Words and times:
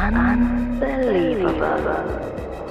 Unbelievable. 0.00 1.60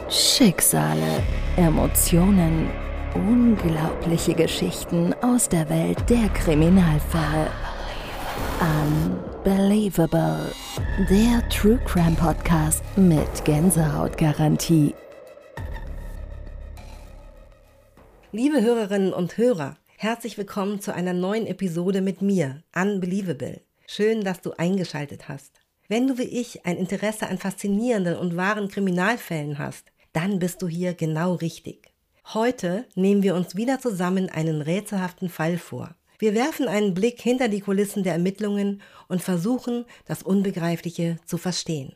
Schicksale, 0.09 1.21
Emotionen, 1.57 2.71
unglaubliche 3.13 4.33
Geschichten 4.33 5.13
aus 5.21 5.47
der 5.47 5.69
Welt 5.69 6.09
der 6.09 6.27
Kriminalfälle. 6.29 7.51
Unbelievable. 9.45 10.51
Der 11.07 11.47
True 11.49 11.79
Crime 11.85 12.15
Podcast 12.15 12.81
mit 12.97 13.45
Gänsehautgarantie. 13.45 14.95
Liebe 18.31 18.59
Hörerinnen 18.61 19.13
und 19.13 19.37
Hörer, 19.37 19.77
herzlich 19.97 20.35
willkommen 20.39 20.81
zu 20.81 20.95
einer 20.95 21.13
neuen 21.13 21.45
Episode 21.45 22.01
mit 22.01 22.23
mir, 22.23 22.63
Unbelievable. 22.75 23.61
Schön, 23.85 24.23
dass 24.23 24.41
du 24.41 24.53
eingeschaltet 24.57 25.29
hast. 25.29 25.58
Wenn 25.91 26.05
du 26.05 26.19
wie 26.19 26.23
ich 26.23 26.67
ein 26.67 26.77
Interesse 26.77 27.27
an 27.27 27.39
faszinierenden 27.39 28.15
und 28.15 28.37
wahren 28.37 28.67
Kriminalfällen 28.67 29.57
hast, 29.57 29.91
dann 30.13 30.37
bist 30.37 30.61
du 30.61 30.67
hier 30.67 30.93
genau 30.93 31.33
richtig. 31.33 31.91
Heute 32.31 32.85
nehmen 32.93 33.23
wir 33.23 33.33
uns 33.33 33.55
wieder 33.55 33.79
zusammen 33.79 34.29
einen 34.29 34.61
rätselhaften 34.61 35.29
Fall 35.29 35.57
vor. 35.57 35.95
Wir 36.19 36.35
werfen 36.35 36.67
einen 36.67 36.93
Blick 36.93 37.19
hinter 37.19 37.47
die 37.47 37.61
Kulissen 37.61 38.03
der 38.03 38.13
Ermittlungen 38.13 38.83
und 39.07 39.23
versuchen, 39.23 39.85
das 40.05 40.21
Unbegreifliche 40.21 41.17
zu 41.25 41.39
verstehen. 41.39 41.95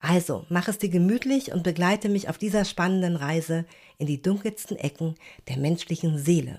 Also, 0.00 0.44
mach 0.48 0.66
es 0.66 0.78
dir 0.78 0.88
gemütlich 0.88 1.52
und 1.52 1.62
begleite 1.62 2.08
mich 2.08 2.28
auf 2.28 2.36
dieser 2.36 2.64
spannenden 2.64 3.14
Reise 3.14 3.64
in 3.98 4.08
die 4.08 4.20
dunkelsten 4.20 4.76
Ecken 4.76 5.14
der 5.46 5.56
menschlichen 5.56 6.18
Seele. 6.18 6.58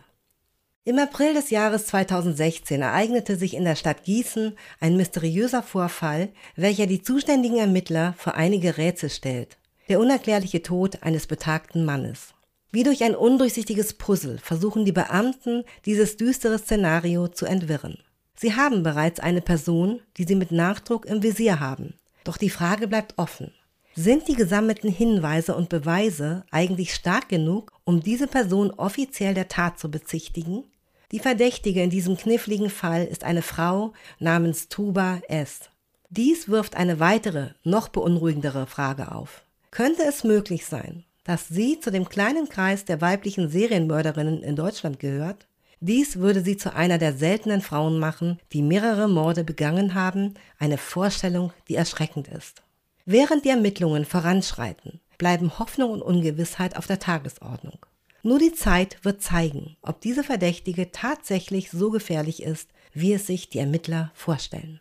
Im 0.84 0.98
April 0.98 1.36
des 1.36 1.52
Jahres 1.52 1.86
2016 1.86 2.82
ereignete 2.82 3.36
sich 3.36 3.54
in 3.54 3.66
der 3.66 3.76
Stadt 3.76 4.04
Gießen 4.04 4.58
ein 4.80 4.98
mysteriöser 4.98 5.62
Vorfall, 5.62 6.30
welcher 6.56 6.88
die 6.88 7.04
zuständigen 7.04 7.60
Ermittler 7.60 8.16
vor 8.18 8.34
einige 8.34 8.78
Rätsel 8.78 9.12
stellt. 9.12 9.60
Der 9.90 10.00
unerklärliche 10.00 10.64
Tod 10.64 11.04
eines 11.04 11.28
betagten 11.28 11.86
Mannes. 11.86 12.34
Wie 12.72 12.82
durch 12.82 13.04
ein 13.04 13.14
undurchsichtiges 13.14 13.94
Puzzle 13.94 14.40
versuchen 14.40 14.84
die 14.84 14.92
Beamten, 14.92 15.66
dieses 15.86 16.18
düstere 16.18 16.58
Szenario 16.58 17.28
zu 17.28 17.46
entwirren. 17.46 18.00
Sie 18.36 18.56
haben 18.56 18.82
bereits 18.82 19.20
eine 19.20 19.42
Person, 19.42 20.02
die 20.18 20.24
sie 20.24 20.36
mit 20.36 20.52
Nachdruck 20.52 21.06
im 21.06 21.22
Visier 21.22 21.60
haben. 21.60 21.94
Doch 22.24 22.38
die 22.38 22.50
Frage 22.50 22.88
bleibt 22.88 23.20
offen. 23.20 23.54
Sind 23.94 24.28
die 24.28 24.36
gesammelten 24.36 24.90
Hinweise 24.90 25.54
und 25.54 25.70
Beweise 25.70 26.44
eigentlich 26.50 26.96
stark 26.96 27.30
genug, 27.30 27.72
um 27.84 28.02
diese 28.02 28.26
Person 28.26 28.72
offiziell 28.72 29.36
der 29.36 29.48
Tat 29.48 29.78
zu 29.78 29.92
bezichtigen? 29.92 30.64
Die 31.12 31.20
Verdächtige 31.20 31.84
in 31.84 31.90
diesem 31.90 32.16
kniffligen 32.16 32.70
Fall 32.70 33.04
ist 33.04 33.26
eine 33.26 33.42
Frau 33.42 33.92
namens 34.20 34.70
Tuba 34.70 35.22
S. 35.28 35.70
Dies 36.10 36.48
wirft 36.48 36.76
eine 36.76 37.02
weitere, 37.02 37.50
noch 37.64 37.90
beunruhigendere 37.90 38.66
Frage 38.66 39.14
auf. 39.14 39.44
Könnte 39.72 40.04
es 40.04 40.24
möglich 40.24 40.66
sein, 40.66 41.04
dass 41.26 41.50
sie 41.50 41.80
zu 41.82 41.92
dem 41.92 42.08
kleinen 42.08 42.48
Kreis 42.48 42.86
der 42.86 43.02
weiblichen 43.02 43.50
Serienmörderinnen 43.50 44.42
in 44.42 44.56
Deutschland 44.56 45.00
gehört? 45.00 45.48
Dies 45.82 46.18
würde 46.18 46.42
sie 46.42 46.56
zu 46.56 46.74
einer 46.74 46.98
der 46.98 47.14
seltenen 47.14 47.62
Frauen 47.62 48.00
machen, 48.00 48.40
die 48.54 48.62
mehrere 48.62 49.10
Morde 49.10 49.44
begangen 49.44 49.96
haben, 49.96 50.36
eine 50.60 50.78
Vorstellung, 50.78 51.52
die 51.68 51.76
erschreckend 51.76 52.30
ist. 52.30 52.62
Während 53.06 53.44
die 53.44 53.50
Ermittlungen 53.50 54.06
voranschreiten, 54.06 55.02
bleiben 55.18 55.60
Hoffnung 55.60 55.92
und 55.92 56.02
Ungewissheit 56.02 56.78
auf 56.78 56.88
der 56.88 57.00
Tagesordnung. 57.00 57.86
Nur 58.24 58.38
die 58.38 58.54
Zeit 58.54 58.98
wird 59.04 59.24
zeigen, 59.24 59.78
ob 59.82 60.00
diese 60.02 60.24
Verdächtige 60.24 60.92
tatsächlich 60.92 61.72
so 61.72 61.90
gefährlich 61.90 62.44
ist, 62.44 62.70
wie 62.94 63.14
es 63.14 63.26
sich 63.26 63.50
die 63.50 63.58
Ermittler 63.58 64.12
vorstellen. 64.14 64.80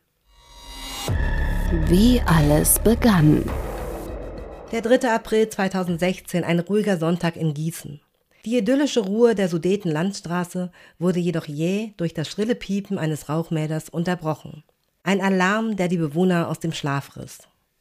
Wie 1.87 2.21
alles 2.27 2.79
begann. 2.81 3.45
Der 4.73 4.83
3. 4.83 5.11
April 5.11 5.49
2016, 5.49 6.45
ein 6.45 6.61
ruhiger 6.61 6.99
Sonntag 6.99 7.37
in 7.37 7.55
Gießen. 7.55 8.00
Die 8.45 8.59
idyllische 8.59 9.00
Ruhe 9.00 9.34
der 9.34 9.49
Sudetenlandstraße 9.49 10.71
wurde 10.99 11.21
jedoch 11.21 11.47
jäh 11.47 11.95
durch 11.97 12.12
das 12.12 12.29
schrille 12.29 12.55
Piepen 12.55 12.99
eines 12.99 13.31
Rauchmäders 13.31 13.89
unterbrochen. 13.89 14.65
Ein 15.03 15.23
Alarm, 15.23 15.77
der 15.77 15.89
die 15.89 15.97
Bewohner 15.97 16.49
aus 16.49 16.59
dem 16.61 16.73
Schlaf 16.73 17.17
riss. 17.17 17.39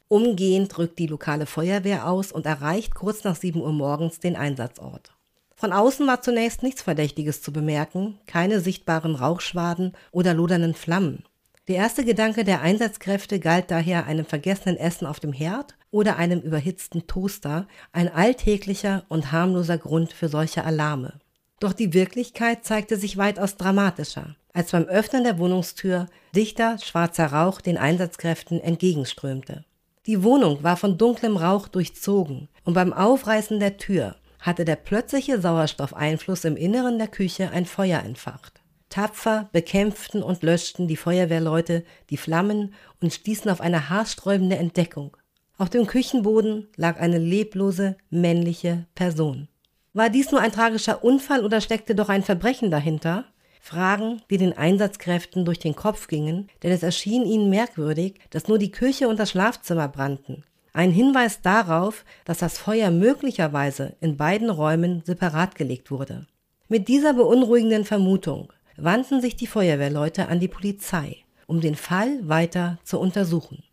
Umgehend 0.08 0.76
rückt 0.78 0.98
die 0.98 1.06
lokale 1.06 1.44
Feuerwehr 1.44 2.08
aus 2.08 2.32
und 2.32 2.46
erreicht 2.46 2.94
kurz 2.94 3.24
nach 3.24 3.36
7 3.36 3.60
Uhr 3.60 3.72
morgens 3.72 4.20
den 4.20 4.36
Einsatzort. 4.36 5.12
Von 5.60 5.74
außen 5.74 6.06
war 6.06 6.22
zunächst 6.22 6.62
nichts 6.62 6.80
Verdächtiges 6.80 7.42
zu 7.42 7.52
bemerken, 7.52 8.18
keine 8.26 8.60
sichtbaren 8.60 9.14
Rauchschwaden 9.14 9.92
oder 10.10 10.32
lodernden 10.32 10.72
Flammen. 10.72 11.22
Der 11.68 11.76
erste 11.76 12.02
Gedanke 12.02 12.44
der 12.44 12.62
Einsatzkräfte 12.62 13.38
galt 13.40 13.70
daher 13.70 14.06
einem 14.06 14.24
vergessenen 14.24 14.78
Essen 14.78 15.06
auf 15.06 15.20
dem 15.20 15.34
Herd 15.34 15.76
oder 15.90 16.16
einem 16.16 16.40
überhitzten 16.40 17.06
Toaster, 17.06 17.68
ein 17.92 18.08
alltäglicher 18.08 19.04
und 19.10 19.32
harmloser 19.32 19.76
Grund 19.76 20.14
für 20.14 20.28
solche 20.30 20.64
Alarme. 20.64 21.20
Doch 21.60 21.74
die 21.74 21.92
Wirklichkeit 21.92 22.64
zeigte 22.64 22.96
sich 22.96 23.18
weitaus 23.18 23.58
dramatischer, 23.58 24.36
als 24.54 24.70
beim 24.70 24.84
Öffnen 24.84 25.24
der 25.24 25.38
Wohnungstür 25.38 26.06
dichter 26.34 26.78
schwarzer 26.78 27.26
Rauch 27.26 27.60
den 27.60 27.76
Einsatzkräften 27.76 28.62
entgegenströmte. 28.62 29.66
Die 30.06 30.22
Wohnung 30.22 30.62
war 30.62 30.78
von 30.78 30.96
dunklem 30.96 31.36
Rauch 31.36 31.68
durchzogen 31.68 32.48
und 32.64 32.72
beim 32.72 32.94
Aufreißen 32.94 33.60
der 33.60 33.76
Tür 33.76 34.16
hatte 34.40 34.64
der 34.64 34.76
plötzliche 34.76 35.40
Sauerstoffeinfluss 35.40 36.44
im 36.44 36.56
Inneren 36.56 36.98
der 36.98 37.08
Küche 37.08 37.50
ein 37.50 37.66
Feuer 37.66 38.02
entfacht. 38.02 38.60
Tapfer 38.88 39.48
bekämpften 39.52 40.22
und 40.22 40.42
löschten 40.42 40.88
die 40.88 40.96
Feuerwehrleute 40.96 41.84
die 42.10 42.16
Flammen 42.16 42.74
und 43.00 43.12
stießen 43.12 43.50
auf 43.50 43.60
eine 43.60 43.88
haarsträubende 43.88 44.56
Entdeckung. 44.56 45.16
Auf 45.56 45.70
dem 45.70 45.86
Küchenboden 45.86 46.68
lag 46.76 46.98
eine 46.98 47.18
leblose 47.18 47.96
männliche 48.08 48.86
Person. 48.94 49.48
War 49.92 50.10
dies 50.10 50.30
nur 50.30 50.40
ein 50.40 50.52
tragischer 50.52 51.04
Unfall 51.04 51.44
oder 51.44 51.60
steckte 51.60 51.94
doch 51.94 52.08
ein 52.08 52.22
Verbrechen 52.22 52.70
dahinter? 52.70 53.26
Fragen, 53.60 54.22
die 54.30 54.38
den 54.38 54.56
Einsatzkräften 54.56 55.44
durch 55.44 55.58
den 55.58 55.76
Kopf 55.76 56.08
gingen, 56.08 56.48
denn 56.62 56.72
es 56.72 56.82
erschien 56.82 57.26
ihnen 57.26 57.50
merkwürdig, 57.50 58.18
dass 58.30 58.48
nur 58.48 58.58
die 58.58 58.72
Küche 58.72 59.06
und 59.06 59.20
das 59.20 59.30
Schlafzimmer 59.30 59.88
brannten. 59.88 60.44
Ein 60.72 60.90
Hinweis 60.90 61.42
darauf, 61.42 62.04
dass 62.24 62.38
das 62.38 62.58
Feuer 62.58 62.90
möglicherweise 62.90 63.96
in 64.00 64.16
beiden 64.16 64.50
Räumen 64.50 65.02
separat 65.04 65.54
gelegt 65.54 65.90
wurde. 65.90 66.26
Mit 66.68 66.86
dieser 66.86 67.14
beunruhigenden 67.14 67.84
Vermutung 67.84 68.52
wandten 68.76 69.20
sich 69.20 69.36
die 69.36 69.48
Feuerwehrleute 69.48 70.28
an 70.28 70.38
die 70.38 70.48
Polizei, 70.48 71.16
um 71.46 71.60
den 71.60 71.74
Fall 71.74 72.20
weiter 72.28 72.78
zu 72.84 73.00
untersuchen. 73.00 73.64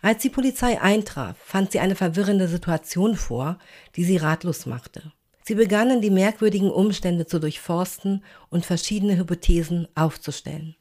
Als 0.00 0.22
die 0.22 0.30
Polizei 0.30 0.80
eintraf, 0.80 1.36
fand 1.38 1.72
sie 1.72 1.80
eine 1.80 1.96
verwirrende 1.96 2.46
Situation 2.46 3.16
vor, 3.16 3.58
die 3.96 4.04
sie 4.04 4.18
ratlos 4.18 4.66
machte. 4.66 5.12
Sie 5.42 5.54
begannen 5.54 6.00
die 6.00 6.10
merkwürdigen 6.10 6.70
Umstände 6.70 7.26
zu 7.26 7.40
durchforsten 7.40 8.22
und 8.50 8.64
verschiedene 8.64 9.16
Hypothesen 9.16 9.88
aufzustellen. 9.94 10.76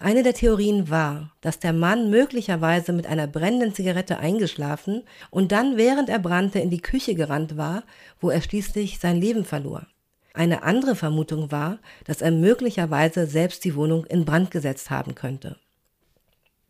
Eine 0.00 0.22
der 0.22 0.34
Theorien 0.34 0.90
war, 0.90 1.32
dass 1.40 1.58
der 1.58 1.72
Mann 1.72 2.08
möglicherweise 2.08 2.92
mit 2.92 3.08
einer 3.08 3.26
brennenden 3.26 3.74
Zigarette 3.74 4.18
eingeschlafen 4.18 5.02
und 5.30 5.50
dann 5.50 5.76
während 5.76 6.08
er 6.08 6.20
brannte 6.20 6.60
in 6.60 6.70
die 6.70 6.80
Küche 6.80 7.16
gerannt 7.16 7.56
war, 7.56 7.82
wo 8.20 8.30
er 8.30 8.40
schließlich 8.40 9.00
sein 9.00 9.20
Leben 9.20 9.44
verlor. 9.44 9.86
Eine 10.34 10.62
andere 10.62 10.94
Vermutung 10.94 11.50
war, 11.50 11.80
dass 12.04 12.22
er 12.22 12.30
möglicherweise 12.30 13.26
selbst 13.26 13.64
die 13.64 13.74
Wohnung 13.74 14.04
in 14.04 14.24
Brand 14.24 14.52
gesetzt 14.52 14.88
haben 14.88 15.16
könnte. 15.16 15.56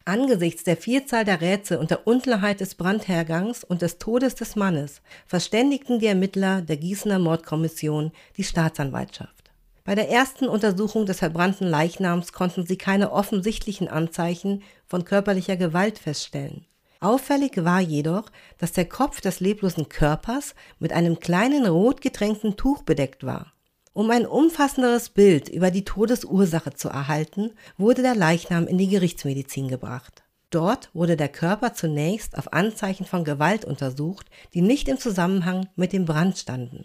Angesichts 0.07 0.65
der 0.65 0.79
Vielzahl 0.79 1.27
der 1.27 1.43
Rätsel 1.43 1.77
und 1.77 1.91
der 1.91 2.07
Unklarheit 2.07 2.61
des 2.61 2.77
Brandhergangs 2.77 3.63
und 3.63 3.83
des 3.83 3.99
Todes 3.99 4.37
des 4.37 4.57
Mannes 4.57 5.03
verständigten 5.27 5.99
die 5.99 6.07
Ermittler 6.07 6.63
der 6.63 6.79
Gießener 6.79 7.19
Mordkommission 7.19 8.13
die 8.39 8.45
Staatsanwaltschaft. 8.45 9.48
Bei 9.89 9.95
der 9.95 10.11
ersten 10.11 10.51
Untersuchung 10.51 11.07
des 11.07 11.21
verbrannten 11.21 11.67
Leichnams 11.67 12.35
konnten 12.35 12.67
sie 12.67 12.77
keine 12.77 13.11
offensichtlichen 13.11 13.89
Anzeichen 13.89 14.63
von 14.87 15.07
körperlicher 15.07 15.57
Gewalt 15.57 15.99
feststellen. 15.99 16.67
Auffällig 17.01 17.65
war 17.65 17.81
jedoch, 17.81 18.31
dass 18.59 18.73
der 18.73 18.85
Kopf 18.85 19.23
des 19.23 19.41
leblosen 19.41 19.89
Körpers 19.89 20.55
mit 20.79 20.93
einem 20.93 21.21
kleinen 21.21 21.65
rot 21.65 22.03
getränkten 22.03 22.59
Tuch 22.59 22.83
bedeckt 22.83 23.25
war. 23.25 23.55
Um 23.95 24.11
ein 24.11 24.27
umfassenderes 24.27 25.09
Bild 25.09 25.49
über 25.49 25.71
die 25.71 25.87
Todesursache 25.87 26.75
zu 26.75 26.91
erhalten, 26.91 27.53
wurde 27.79 28.03
der 28.03 28.15
Leichnam 28.15 28.67
in 28.67 28.77
die 28.77 28.89
Gerichtsmedizin 28.89 29.69
gebracht. 29.69 30.23
Dort 30.51 30.91
wurde 30.93 31.17
der 31.17 31.31
Körper 31.31 31.73
zunächst 31.73 32.37
auf 32.37 32.53
Anzeichen 32.53 33.07
von 33.07 33.25
Gewalt 33.25 33.65
untersucht, 33.65 34.27
die 34.53 34.61
nicht 34.61 34.87
im 34.87 34.99
Zusammenhang 34.99 35.67
mit 35.77 35.95
dem 35.95 36.05
Brand 36.05 36.37
standen. 36.37 36.85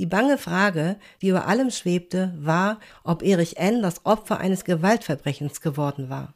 Die 0.00 0.06
bange 0.06 0.38
Frage, 0.38 0.96
die 1.20 1.28
über 1.28 1.46
allem 1.46 1.70
schwebte, 1.70 2.32
war, 2.38 2.80
ob 3.04 3.22
Erich 3.22 3.58
N. 3.58 3.82
das 3.82 4.06
Opfer 4.06 4.38
eines 4.38 4.64
Gewaltverbrechens 4.64 5.60
geworden 5.60 6.08
war. 6.08 6.32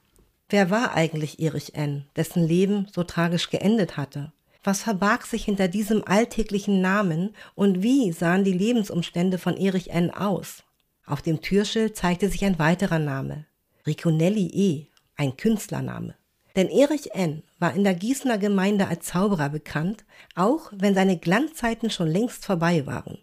Wer 0.50 0.69
war 0.69 0.93
eigentlich 0.93 1.40
Erich 1.40 1.75
N., 1.75 2.05
dessen 2.14 2.46
Leben 2.46 2.88
so 2.93 3.05
tragisch 3.05 3.49
geendet 3.49 3.96
hatte? 3.96 4.34
Was 4.62 4.82
verbarg 4.82 5.25
sich 5.25 5.46
hinter 5.46 5.69
diesem 5.69 6.06
alltäglichen 6.06 6.82
Namen 6.82 7.34
und 7.55 7.82
wie 7.82 8.12
sahen 8.12 8.44
die 8.44 8.52
Lebensumstände 8.52 9.38
von 9.38 9.56
Erich 9.56 9.88
N. 9.88 10.10
aus? 10.10 10.62
Auf 11.06 11.22
dem 11.22 11.40
Türschild 11.40 11.96
zeigte 11.96 12.28
sich 12.28 12.44
ein 12.44 12.58
weiterer 12.58 12.99
Name. 12.99 13.46
Riconelli 13.87 14.46
E., 14.52 14.87
ein 15.17 15.38
Künstlername. 15.38 16.14
Denn 16.55 16.69
Erich 16.69 17.14
N. 17.14 17.43
war 17.58 17.72
in 17.72 17.82
der 17.82 17.94
Gießener 17.94 18.37
Gemeinde 18.37 18.88
als 18.88 19.06
Zauberer 19.06 19.49
bekannt, 19.49 20.05
auch 20.34 20.70
wenn 20.70 20.94
seine 20.94 21.17
Glanzzeiten 21.17 21.88
schon 21.88 22.08
längst 22.08 22.44
vorbei 22.44 22.84
waren. 22.84 23.17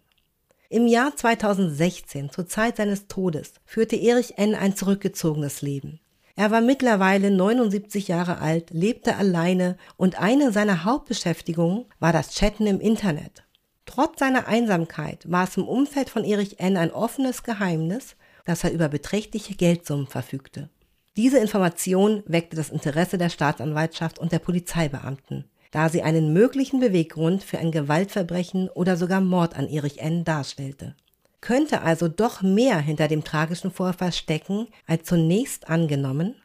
Im 0.72 0.88
Jahr 0.88 1.14
2016, 1.14 2.30
zur 2.30 2.48
Zeit 2.48 2.78
seines 2.78 3.08
Todes, 3.08 3.56
führte 3.66 3.98
Erich 3.98 4.38
N. 4.38 4.56
ein 4.56 4.74
zurückgezogenes 4.74 5.62
Leben. 5.62 6.00
Er 6.38 6.50
war 6.50 6.62
mittlerweile 6.62 7.30
79 7.30 8.08
Jahre 8.08 8.38
alt, 8.38 8.70
lebte 8.70 9.18
alleine 9.18 9.76
und 9.98 10.22
eine 10.22 10.54
seiner 10.54 10.86
Hauptbeschäftigungen 10.86 11.88
war 12.00 12.14
das 12.14 12.36
Chatten 12.36 12.68
im 12.68 12.80
Internet. 12.80 13.44
Trotz 13.86 14.20
seiner 14.20 14.48
Einsamkeit 14.48 15.30
war 15.30 15.44
es 15.44 15.58
im 15.58 15.68
Umfeld 15.68 16.10
von 16.10 16.24
Erich 16.24 16.62
N. 16.62 16.78
ein 16.78 16.92
offenes 16.92 17.44
Geheimnis, 17.44 18.16
dass 18.46 18.64
er 18.64 18.72
über 18.72 18.88
beträchtliche 18.88 19.56
Geldsummen 19.56 20.08
verfügte. 20.08 20.70
Diese 21.18 21.40
Information 21.40 22.24
weckte 22.28 22.56
das 22.56 22.70
Interesse 22.70 23.18
der 23.18 23.28
Staatsanwaltschaft 23.28 24.20
und 24.20 24.32
der 24.32 24.40
Polizeibeamten 24.40 25.51
da 25.72 25.90
sie 25.90 26.04
einen 26.04 26.34
möglichen 26.34 26.80
Beweggrund 26.80 27.44
für 27.44 27.58
ein 27.58 27.72
Gewaltverbrechen 27.72 28.70
oder 28.70 28.98
sogar 28.98 29.22
Mord 29.22 29.56
an 29.56 29.68
Erich 29.68 30.00
N. 30.02 30.24
darstellte. 30.24 30.96
Könnte 31.40 31.82
also 31.82 32.08
doch 32.08 32.44
mehr 32.44 32.80
hinter 32.80 33.08
dem 33.08 33.24
tragischen 33.24 33.72
Vorfall 33.72 34.12
stecken, 34.12 34.68
als 34.86 35.06
zunächst 35.06 35.70
angenommen? 35.70 36.36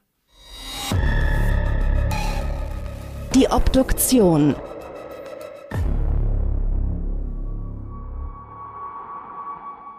Die 3.35 3.49
Obduktion. 3.51 4.55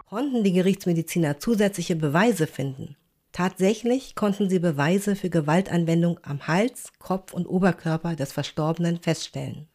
Konnten 0.08 0.42
die 0.42 0.52
Gerichtsmediziner 0.52 1.38
zusätzliche 1.38 1.94
Beweise 1.94 2.46
finden? 2.46 2.96
Tatsächlich 3.38 4.16
konnten 4.16 4.50
sie 4.50 4.58
Beweise 4.58 5.14
für 5.14 5.30
Gewaltanwendung 5.30 6.18
am 6.24 6.48
Hals, 6.48 6.92
Kopf 6.98 7.32
und 7.32 7.46
Oberkörper 7.46 8.16
des 8.16 8.32
Verstorbenen 8.32 8.98
feststellen. 8.98 9.68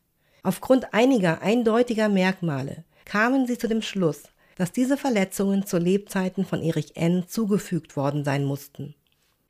Aufgrund 0.43 0.93
einiger 0.93 1.41
eindeutiger 1.41 2.09
Merkmale 2.09 2.83
kamen 3.05 3.47
sie 3.47 3.57
zu 3.57 3.69
dem 3.69 3.81
Schluss, 3.81 4.23
dass 4.57 4.73
diese 4.73 4.97
Verletzungen 4.97 5.65
zu 5.65 5.77
Lebzeiten 5.77 6.43
von 6.43 6.61
Erich 6.61 6.97
N. 6.97 7.23
zugefügt 7.25 7.95
worden 7.95 8.25
sein 8.25 8.43
mussten. 8.43 8.95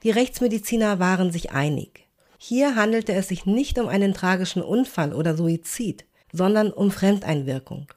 Die 0.04 0.12
Rechtsmediziner 0.12 1.00
waren 1.00 1.32
sich 1.32 1.50
einig. 1.50 2.08
Hier 2.38 2.76
handelte 2.76 3.14
es 3.14 3.30
sich 3.30 3.48
nicht 3.48 3.80
um 3.80 3.88
einen 3.88 4.14
tragischen 4.14 4.62
Unfall 4.62 5.16
oder 5.16 5.36
Suizid, 5.36 6.06
sondern 6.32 6.72
um 6.72 6.92
Fremdeinwirkung. 6.92 7.88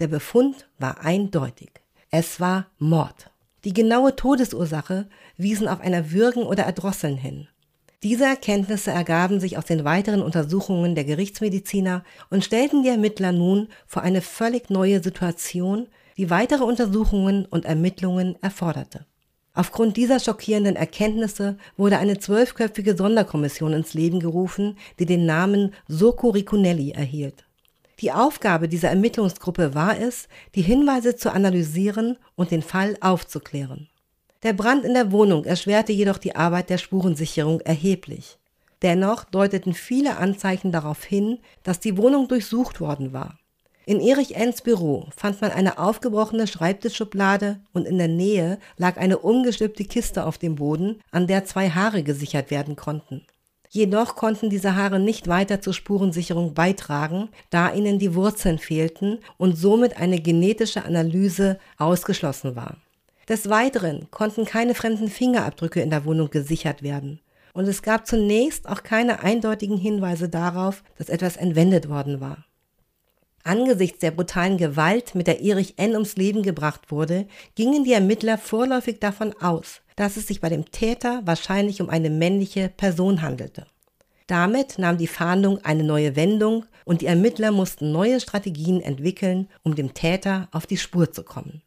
Der 0.00 0.08
Befund 0.08 0.68
war 0.78 1.00
eindeutig. 1.00 1.70
Es 2.10 2.40
war 2.40 2.66
Mord. 2.78 3.31
Die 3.64 3.72
genaue 3.72 4.16
Todesursache 4.16 5.06
wiesen 5.36 5.68
auf 5.68 5.80
einer 5.80 6.10
Würgen 6.10 6.42
oder 6.42 6.64
Erdrosseln 6.64 7.16
hin. 7.16 7.46
Diese 8.02 8.24
Erkenntnisse 8.24 8.90
ergaben 8.90 9.38
sich 9.38 9.56
aus 9.56 9.66
den 9.66 9.84
weiteren 9.84 10.22
Untersuchungen 10.22 10.96
der 10.96 11.04
Gerichtsmediziner 11.04 12.02
und 12.30 12.44
stellten 12.44 12.82
die 12.82 12.88
Ermittler 12.88 13.30
nun 13.30 13.68
vor 13.86 14.02
eine 14.02 14.20
völlig 14.20 14.70
neue 14.70 15.00
Situation, 15.00 15.86
die 16.16 16.28
weitere 16.28 16.64
Untersuchungen 16.64 17.46
und 17.46 17.64
Ermittlungen 17.64 18.36
erforderte. 18.42 19.06
Aufgrund 19.54 19.96
dieser 19.96 20.18
schockierenden 20.18 20.74
Erkenntnisse 20.74 21.58
wurde 21.76 21.98
eine 21.98 22.18
zwölfköpfige 22.18 22.96
Sonderkommission 22.96 23.74
ins 23.74 23.94
Leben 23.94 24.18
gerufen, 24.18 24.76
die 24.98 25.06
den 25.06 25.24
Namen 25.24 25.72
Soko 25.86 26.30
Ricunelli 26.30 26.90
erhielt. 26.90 27.44
Die 28.02 28.10
Aufgabe 28.10 28.68
dieser 28.68 28.88
Ermittlungsgruppe 28.88 29.74
war 29.76 29.96
es, 29.96 30.28
die 30.56 30.62
Hinweise 30.62 31.14
zu 31.14 31.32
analysieren 31.32 32.18
und 32.34 32.50
den 32.50 32.62
Fall 32.62 32.96
aufzuklären. 33.00 33.88
Der 34.42 34.52
Brand 34.54 34.84
in 34.84 34.94
der 34.94 35.12
Wohnung 35.12 35.44
erschwerte 35.44 35.92
jedoch 35.92 36.18
die 36.18 36.34
Arbeit 36.34 36.68
der 36.68 36.78
Spurensicherung 36.78 37.60
erheblich. 37.60 38.38
Dennoch 38.82 39.22
deuteten 39.22 39.72
viele 39.72 40.16
Anzeichen 40.16 40.72
darauf 40.72 41.04
hin, 41.04 41.38
dass 41.62 41.78
die 41.78 41.96
Wohnung 41.96 42.26
durchsucht 42.26 42.80
worden 42.80 43.12
war. 43.12 43.38
In 43.86 44.00
Erich 44.00 44.34
Enns 44.34 44.62
Büro 44.62 45.08
fand 45.16 45.40
man 45.40 45.52
eine 45.52 45.78
aufgebrochene 45.78 46.48
Schreibtischschublade 46.48 47.60
und 47.72 47.86
in 47.86 47.98
der 47.98 48.08
Nähe 48.08 48.58
lag 48.78 48.96
eine 48.96 49.18
umgestülpte 49.18 49.84
Kiste 49.84 50.26
auf 50.26 50.38
dem 50.38 50.56
Boden, 50.56 51.00
an 51.12 51.28
der 51.28 51.44
zwei 51.44 51.70
Haare 51.70 52.02
gesichert 52.02 52.50
werden 52.50 52.74
konnten. 52.74 53.24
Jedoch 53.74 54.16
konnten 54.16 54.50
diese 54.50 54.76
Haare 54.76 55.00
nicht 55.00 55.28
weiter 55.28 55.62
zur 55.62 55.72
Spurensicherung 55.72 56.52
beitragen, 56.52 57.30
da 57.48 57.72
ihnen 57.72 57.98
die 57.98 58.14
Wurzeln 58.14 58.58
fehlten 58.58 59.20
und 59.38 59.56
somit 59.56 59.96
eine 59.96 60.20
genetische 60.20 60.84
Analyse 60.84 61.58
ausgeschlossen 61.78 62.54
war. 62.54 62.76
Des 63.30 63.48
Weiteren 63.48 64.10
konnten 64.10 64.44
keine 64.44 64.74
fremden 64.74 65.08
Fingerabdrücke 65.08 65.80
in 65.80 65.88
der 65.88 66.04
Wohnung 66.04 66.28
gesichert 66.28 66.82
werden. 66.82 67.20
Und 67.54 67.66
es 67.66 67.80
gab 67.80 68.06
zunächst 68.06 68.68
auch 68.68 68.82
keine 68.82 69.22
eindeutigen 69.22 69.78
Hinweise 69.78 70.28
darauf, 70.28 70.84
dass 70.98 71.08
etwas 71.08 71.38
entwendet 71.38 71.88
worden 71.88 72.20
war. 72.20 72.44
Angesichts 73.42 74.00
der 74.00 74.10
brutalen 74.10 74.58
Gewalt, 74.58 75.14
mit 75.14 75.26
der 75.26 75.40
Erich 75.40 75.78
N. 75.78 75.94
ums 75.94 76.16
Leben 76.16 76.42
gebracht 76.42 76.90
wurde, 76.90 77.26
gingen 77.54 77.84
die 77.84 77.94
Ermittler 77.94 78.36
vorläufig 78.36 79.00
davon 79.00 79.34
aus, 79.40 79.80
dass 79.96 80.16
es 80.16 80.26
sich 80.26 80.40
bei 80.40 80.48
dem 80.48 80.70
Täter 80.70 81.22
wahrscheinlich 81.24 81.80
um 81.80 81.88
eine 81.88 82.10
männliche 82.10 82.68
Person 82.68 83.22
handelte. 83.22 83.66
Damit 84.26 84.78
nahm 84.78 84.98
die 84.98 85.06
Fahndung 85.06 85.58
eine 85.64 85.84
neue 85.84 86.16
Wendung 86.16 86.64
und 86.84 87.00
die 87.00 87.06
Ermittler 87.06 87.50
mussten 87.50 87.92
neue 87.92 88.20
Strategien 88.20 88.80
entwickeln, 88.80 89.48
um 89.62 89.74
dem 89.74 89.94
Täter 89.94 90.48
auf 90.52 90.66
die 90.66 90.76
Spur 90.76 91.12
zu 91.12 91.22
kommen. 91.22 91.62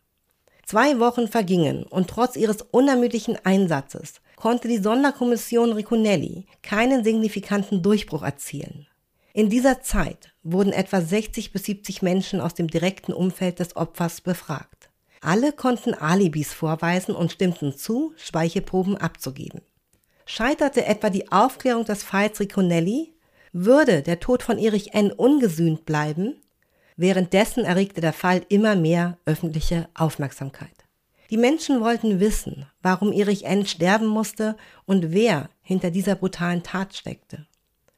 Zwei 0.66 1.00
Wochen 1.00 1.28
vergingen 1.28 1.84
und 1.84 2.10
trotz 2.10 2.36
ihres 2.36 2.64
unermüdlichen 2.64 3.38
Einsatzes 3.44 4.16
konnte 4.36 4.68
die 4.68 4.80
Sonderkommission 4.80 5.74
Ricunelli 5.74 6.48
keinen 6.64 7.04
signifikanten 7.04 7.84
Durchbruch 7.84 8.24
erzielen. 8.24 8.88
In 9.34 9.50
dieser 9.50 9.82
Zeit 9.82 10.34
wurden 10.44 10.74
etwa 10.74 11.02
60 11.02 11.52
bis 11.52 11.66
70 11.66 12.02
Menschen 12.02 12.42
aus 12.42 12.54
dem 12.54 12.68
direkten 12.68 13.14
Umfeld 13.14 13.60
des 13.60 13.76
Opfers 13.76 14.22
befragt. 14.22 14.75
Alle 15.26 15.54
konnten 15.54 15.96
Alibis 15.96 16.54
vorweisen 16.54 17.16
und 17.16 17.32
stimmten 17.32 17.76
zu, 17.76 18.14
Speichelproben 18.16 18.96
abzugeben. 18.96 19.62
Scheiterte 20.28 20.86
etwa 20.86 21.10
die 21.10 21.32
Aufklärung 21.32 21.84
des 21.84 22.04
Falls 22.04 22.40
Riconelli, 22.40 23.16
würde 23.52 24.04
der 24.04 24.20
Tod 24.20 24.44
von 24.44 24.60
Erich 24.60 24.94
N. 24.94 25.12
ungesühnt 25.12 25.84
bleiben, 25.88 26.36
währenddessen 26.96 27.66
erregte 27.66 28.02
der 28.02 28.14
Fall 28.14 28.46
immer 28.50 28.76
mehr 28.76 29.18
öffentliche 29.26 29.90
Aufmerksamkeit. 29.96 30.86
Die 31.32 31.38
Menschen 31.38 31.82
wollten 31.82 32.20
wissen, 32.20 32.68
warum 32.84 33.12
Erich 33.12 33.46
N. 33.46 33.66
sterben 33.66 34.06
musste 34.06 34.56
und 34.86 35.12
wer 35.12 35.50
hinter 35.64 35.90
dieser 35.90 36.14
brutalen 36.14 36.62
Tat 36.62 36.96
steckte. 36.96 37.48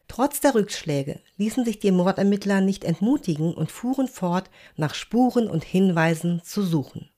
Trotz 0.07 0.39
der 0.39 0.56
Rückschläge 0.56 1.19
ließen 1.36 1.65
sich 1.65 1.79
die 1.79 1.91
Mordermittler 1.91 2.62
nicht 2.62 2.86
entmutigen 2.86 3.53
und 3.53 3.69
fuhren 3.69 4.07
fort, 4.07 4.50
nach 4.77 4.93
Spuren 4.93 5.50
und 5.50 5.65
Hinweisen 5.65 6.41
zu 6.41 6.62
suchen. 6.63 7.10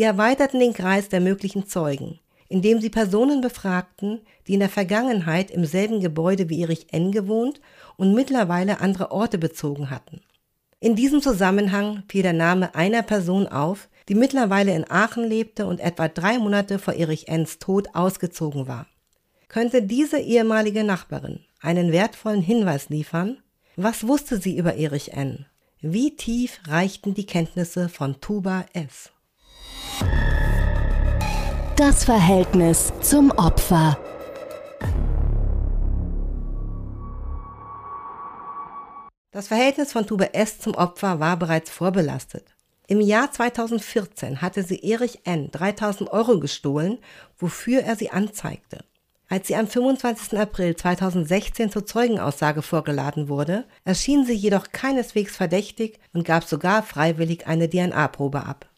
Sie 0.00 0.06
erweiterten 0.06 0.60
den 0.60 0.72
Kreis 0.72 1.10
der 1.10 1.20
möglichen 1.20 1.66
Zeugen, 1.66 2.20
indem 2.48 2.80
sie 2.80 2.88
Personen 2.88 3.42
befragten, 3.42 4.22
die 4.46 4.54
in 4.54 4.60
der 4.60 4.70
Vergangenheit 4.70 5.50
im 5.50 5.66
selben 5.66 6.00
Gebäude 6.00 6.48
wie 6.48 6.62
Erich 6.62 6.86
N. 6.90 7.12
gewohnt 7.12 7.60
und 7.98 8.14
mittlerweile 8.14 8.80
andere 8.80 9.10
Orte 9.10 9.36
bezogen 9.36 9.90
hatten. 9.90 10.22
In 10.80 10.96
diesem 10.96 11.20
Zusammenhang 11.20 12.04
fiel 12.08 12.22
der 12.22 12.32
Name 12.32 12.74
einer 12.74 13.02
Person 13.02 13.46
auf, 13.46 13.90
die 14.08 14.14
mittlerweile 14.14 14.74
in 14.74 14.90
Aachen 14.90 15.24
lebte 15.24 15.66
und 15.66 15.80
etwa 15.80 16.08
drei 16.08 16.38
Monate 16.38 16.78
vor 16.78 16.94
Erich 16.94 17.28
N.s 17.28 17.58
Tod 17.58 17.94
ausgezogen 17.94 18.66
war. 18.66 18.86
Könnte 19.48 19.82
diese 19.82 20.18
ehemalige 20.18 20.82
Nachbarin 20.82 21.40
einen 21.60 21.92
wertvollen 21.92 22.40
Hinweis 22.40 22.88
liefern? 22.88 23.36
Was 23.76 24.06
wusste 24.06 24.40
sie 24.40 24.56
über 24.56 24.76
Erich 24.76 25.12
N.? 25.12 25.44
Wie 25.82 26.16
tief 26.16 26.58
reichten 26.66 27.12
die 27.12 27.26
Kenntnisse 27.26 27.90
von 27.90 28.18
Tuba 28.22 28.64
S.? 28.72 29.12
Das 31.76 32.04
Verhältnis 32.04 32.92
zum 33.00 33.30
Opfer. 33.30 33.98
Das 39.32 39.48
Verhältnis 39.48 39.92
von 39.92 40.06
Tube 40.06 40.34
S 40.34 40.58
zum 40.58 40.74
Opfer 40.74 41.20
war 41.20 41.36
bereits 41.36 41.70
vorbelastet. 41.70 42.44
Im 42.86 43.00
Jahr 43.00 43.30
2014 43.30 44.42
hatte 44.42 44.64
sie 44.64 44.80
Erich 44.80 45.20
N. 45.24 45.50
3000 45.52 46.10
Euro 46.10 46.40
gestohlen, 46.40 46.98
wofür 47.38 47.82
er 47.82 47.96
sie 47.96 48.10
anzeigte. 48.10 48.84
Als 49.28 49.46
sie 49.46 49.54
am 49.54 49.68
25. 49.68 50.36
April 50.36 50.74
2016 50.74 51.70
zur 51.70 51.86
Zeugenaussage 51.86 52.62
vorgeladen 52.62 53.28
wurde, 53.28 53.64
erschien 53.84 54.26
sie 54.26 54.34
jedoch 54.34 54.72
keineswegs 54.72 55.36
verdächtig 55.36 56.00
und 56.12 56.24
gab 56.24 56.42
sogar 56.42 56.82
freiwillig 56.82 57.46
eine 57.46 57.70
DNA-Probe 57.70 58.44
ab. 58.44 58.69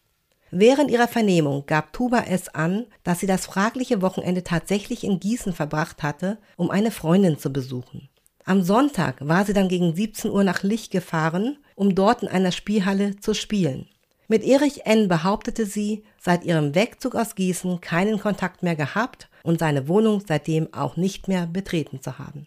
Während 0.54 0.90
ihrer 0.90 1.08
Vernehmung 1.08 1.64
gab 1.64 1.94
Tuba 1.94 2.24
es 2.28 2.50
an, 2.50 2.84
dass 3.04 3.20
sie 3.20 3.26
das 3.26 3.46
fragliche 3.46 4.02
Wochenende 4.02 4.44
tatsächlich 4.44 5.02
in 5.02 5.18
Gießen 5.18 5.54
verbracht 5.54 6.02
hatte, 6.02 6.36
um 6.56 6.70
eine 6.70 6.90
Freundin 6.90 7.38
zu 7.38 7.50
besuchen. 7.50 8.10
Am 8.44 8.62
Sonntag 8.62 9.16
war 9.26 9.46
sie 9.46 9.54
dann 9.54 9.68
gegen 9.68 9.94
17 9.94 10.30
Uhr 10.30 10.44
nach 10.44 10.62
Lich 10.62 10.90
gefahren, 10.90 11.56
um 11.74 11.94
dort 11.94 12.22
in 12.22 12.28
einer 12.28 12.52
Spielhalle 12.52 13.16
zu 13.16 13.32
spielen. 13.32 13.88
Mit 14.28 14.44
Erich 14.44 14.84
N. 14.84 15.08
behauptete 15.08 15.64
sie, 15.64 16.04
seit 16.20 16.44
ihrem 16.44 16.74
Wegzug 16.74 17.14
aus 17.14 17.34
Gießen 17.34 17.80
keinen 17.80 18.20
Kontakt 18.20 18.62
mehr 18.62 18.76
gehabt 18.76 19.30
und 19.44 19.58
seine 19.58 19.88
Wohnung 19.88 20.22
seitdem 20.26 20.74
auch 20.74 20.98
nicht 20.98 21.28
mehr 21.28 21.46
betreten 21.46 22.02
zu 22.02 22.18
haben. 22.18 22.46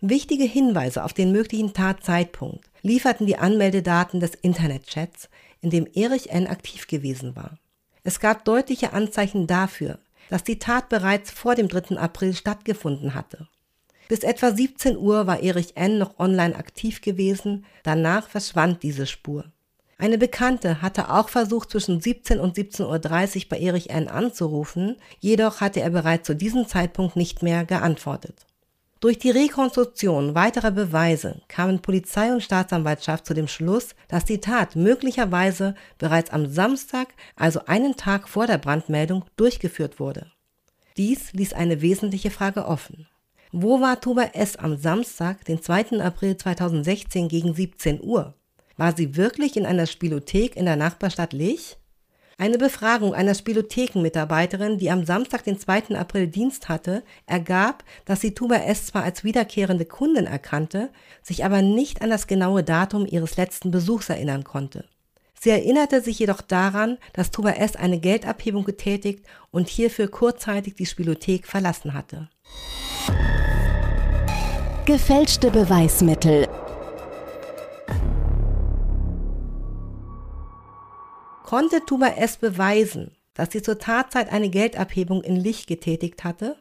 Wichtige 0.00 0.44
Hinweise 0.44 1.04
auf 1.04 1.12
den 1.12 1.30
möglichen 1.30 1.74
Tatzeitpunkt 1.74 2.70
lieferten 2.82 3.26
die 3.26 3.38
Anmeldedaten 3.38 4.20
des 4.20 4.34
Internetchats, 4.34 5.28
in 5.60 5.70
dem 5.70 5.86
Erich 5.94 6.30
N. 6.30 6.46
aktiv 6.46 6.86
gewesen 6.86 7.36
war. 7.36 7.58
Es 8.04 8.20
gab 8.20 8.44
deutliche 8.44 8.92
Anzeichen 8.92 9.46
dafür, 9.46 9.98
dass 10.30 10.44
die 10.44 10.58
Tat 10.58 10.88
bereits 10.88 11.30
vor 11.30 11.54
dem 11.54 11.68
3. 11.68 11.96
April 11.96 12.34
stattgefunden 12.34 13.14
hatte. 13.14 13.48
Bis 14.08 14.20
etwa 14.20 14.52
17 14.52 14.96
Uhr 14.96 15.26
war 15.26 15.42
Erich 15.42 15.76
N. 15.76 15.98
noch 15.98 16.18
online 16.18 16.54
aktiv 16.54 17.00
gewesen, 17.00 17.66
danach 17.82 18.28
verschwand 18.28 18.82
diese 18.82 19.06
Spur. 19.06 19.44
Eine 19.98 20.18
Bekannte 20.18 20.82
hatte 20.82 21.10
auch 21.10 21.28
versucht, 21.28 21.70
zwischen 21.70 22.00
17 22.00 22.38
und 22.38 22.56
17.30 22.56 23.36
Uhr 23.36 23.48
bei 23.48 23.58
Erich 23.58 23.90
N. 23.90 24.08
anzurufen, 24.08 24.96
jedoch 25.20 25.60
hatte 25.60 25.80
er 25.80 25.90
bereits 25.90 26.26
zu 26.26 26.36
diesem 26.36 26.68
Zeitpunkt 26.68 27.16
nicht 27.16 27.42
mehr 27.42 27.64
geantwortet. 27.64 28.45
Durch 29.00 29.18
die 29.18 29.30
Rekonstruktion 29.30 30.34
weiterer 30.34 30.70
Beweise 30.70 31.42
kamen 31.48 31.82
Polizei 31.82 32.32
und 32.32 32.42
Staatsanwaltschaft 32.42 33.26
zu 33.26 33.34
dem 33.34 33.46
Schluss, 33.46 33.94
dass 34.08 34.24
die 34.24 34.40
Tat 34.40 34.74
möglicherweise 34.74 35.74
bereits 35.98 36.30
am 36.30 36.46
Samstag, 36.46 37.08
also 37.36 37.60
einen 37.66 37.96
Tag 37.96 38.26
vor 38.26 38.46
der 38.46 38.56
Brandmeldung, 38.56 39.26
durchgeführt 39.36 40.00
wurde. 40.00 40.32
Dies 40.96 41.34
ließ 41.34 41.52
eine 41.52 41.82
wesentliche 41.82 42.30
Frage 42.30 42.64
offen. 42.64 43.06
Wo 43.52 43.82
war 43.82 44.00
Tuba 44.00 44.30
S. 44.32 44.56
am 44.56 44.78
Samstag, 44.78 45.44
den 45.44 45.60
2. 45.60 46.00
April 46.00 46.38
2016 46.38 47.28
gegen 47.28 47.54
17 47.54 48.02
Uhr? 48.02 48.34
War 48.78 48.96
sie 48.96 49.14
wirklich 49.16 49.56
in 49.56 49.66
einer 49.66 49.86
Spielothek 49.86 50.56
in 50.56 50.64
der 50.64 50.76
Nachbarstadt 50.76 51.34
Lich? 51.34 51.76
Eine 52.38 52.58
Befragung 52.58 53.14
einer 53.14 53.34
Spielothekenmitarbeiterin, 53.34 54.76
die 54.76 54.90
am 54.90 55.06
Samstag, 55.06 55.44
den 55.44 55.58
2. 55.58 55.96
April 55.96 56.26
Dienst 56.26 56.68
hatte, 56.68 57.02
ergab, 57.24 57.82
dass 58.04 58.20
sie 58.20 58.34
Tuba 58.34 58.56
S. 58.56 58.88
zwar 58.88 59.04
als 59.04 59.24
wiederkehrende 59.24 59.86
Kundin 59.86 60.26
erkannte, 60.26 60.90
sich 61.22 61.46
aber 61.46 61.62
nicht 61.62 62.02
an 62.02 62.10
das 62.10 62.26
genaue 62.26 62.62
Datum 62.62 63.06
ihres 63.06 63.38
letzten 63.38 63.70
Besuchs 63.70 64.10
erinnern 64.10 64.44
konnte. 64.44 64.84
Sie 65.40 65.48
erinnerte 65.48 66.02
sich 66.02 66.18
jedoch 66.18 66.42
daran, 66.42 66.98
dass 67.14 67.30
Tuba 67.30 67.52
S. 67.52 67.74
eine 67.74 67.98
Geldabhebung 67.98 68.64
getätigt 68.64 69.24
und 69.50 69.68
hierfür 69.68 70.08
kurzzeitig 70.08 70.74
die 70.74 70.86
Spielothek 70.86 71.46
verlassen 71.46 71.94
hatte. 71.94 72.28
Gefälschte 74.84 75.50
Beweismittel 75.50 76.48
Konnte 81.46 81.84
Tuba 81.86 82.08
S. 82.08 82.38
beweisen, 82.38 83.12
dass 83.34 83.52
sie 83.52 83.62
zur 83.62 83.78
Tatzeit 83.78 84.32
eine 84.32 84.50
Geldabhebung 84.50 85.22
in 85.22 85.36
Licht 85.36 85.68
getätigt 85.68 86.24
hatte? 86.24 86.56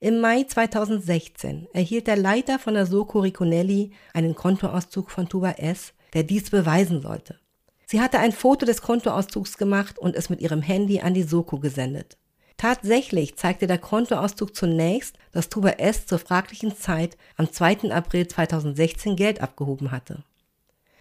Im 0.00 0.20
Mai 0.20 0.42
2016 0.42 1.68
erhielt 1.72 2.08
der 2.08 2.16
Leiter 2.16 2.58
von 2.58 2.74
der 2.74 2.86
Soko 2.86 3.20
Riconelli 3.20 3.92
einen 4.14 4.34
Kontoauszug 4.34 5.12
von 5.12 5.28
Tuba 5.28 5.52
S., 5.52 5.92
der 6.12 6.24
dies 6.24 6.50
beweisen 6.50 7.02
sollte. 7.02 7.38
Sie 7.86 8.00
hatte 8.00 8.18
ein 8.18 8.32
Foto 8.32 8.66
des 8.66 8.82
Kontoauszugs 8.82 9.58
gemacht 9.58 9.96
und 9.96 10.16
es 10.16 10.28
mit 10.28 10.40
ihrem 10.40 10.60
Handy 10.60 10.98
an 10.98 11.14
die 11.14 11.22
Soko 11.22 11.60
gesendet. 11.60 12.18
Tatsächlich 12.56 13.36
zeigte 13.36 13.68
der 13.68 13.78
Kontoauszug 13.78 14.56
zunächst, 14.56 15.16
dass 15.30 15.50
Tuba 15.50 15.68
S. 15.68 16.04
zur 16.04 16.18
fraglichen 16.18 16.76
Zeit 16.76 17.16
am 17.36 17.52
2. 17.52 17.92
April 17.92 18.26
2016 18.26 19.14
Geld 19.14 19.40
abgehoben 19.40 19.92
hatte. 19.92 20.24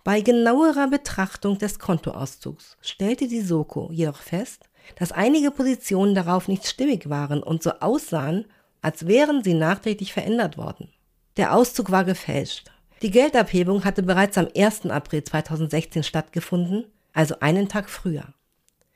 Bei 0.06 0.22
genauerer 0.22 0.88
Betrachtung 0.88 1.58
des 1.58 1.80
Kontoauszugs 1.80 2.78
stellte 2.80 3.28
die 3.28 3.42
Soko 3.42 3.90
jedoch 3.92 4.22
fest, 4.22 4.70
dass 5.00 5.12
einige 5.12 5.50
Positionen 5.50 6.14
darauf 6.14 6.48
nicht 6.48 6.68
stimmig 6.68 7.10
waren 7.10 7.42
und 7.42 7.64
so 7.64 7.72
aussahen, 7.80 8.46
als 8.84 9.08
wären 9.08 9.44
sie 9.44 9.56
nachträglich 9.56 10.14
verändert 10.14 10.60
worden. 10.60 10.90
Der 11.38 11.56
Auszug 11.56 11.90
war 11.90 12.04
gefälscht. 12.04 12.70
Die 13.02 13.10
Geldabhebung 13.10 13.84
hatte 13.84 14.04
bereits 14.04 14.38
am 14.38 14.48
1. 14.56 14.86
April 14.92 15.24
2016 15.24 16.04
stattgefunden, 16.04 16.86
also 17.14 17.40
einen 17.40 17.68
Tag 17.68 17.90
früher. 17.90 18.26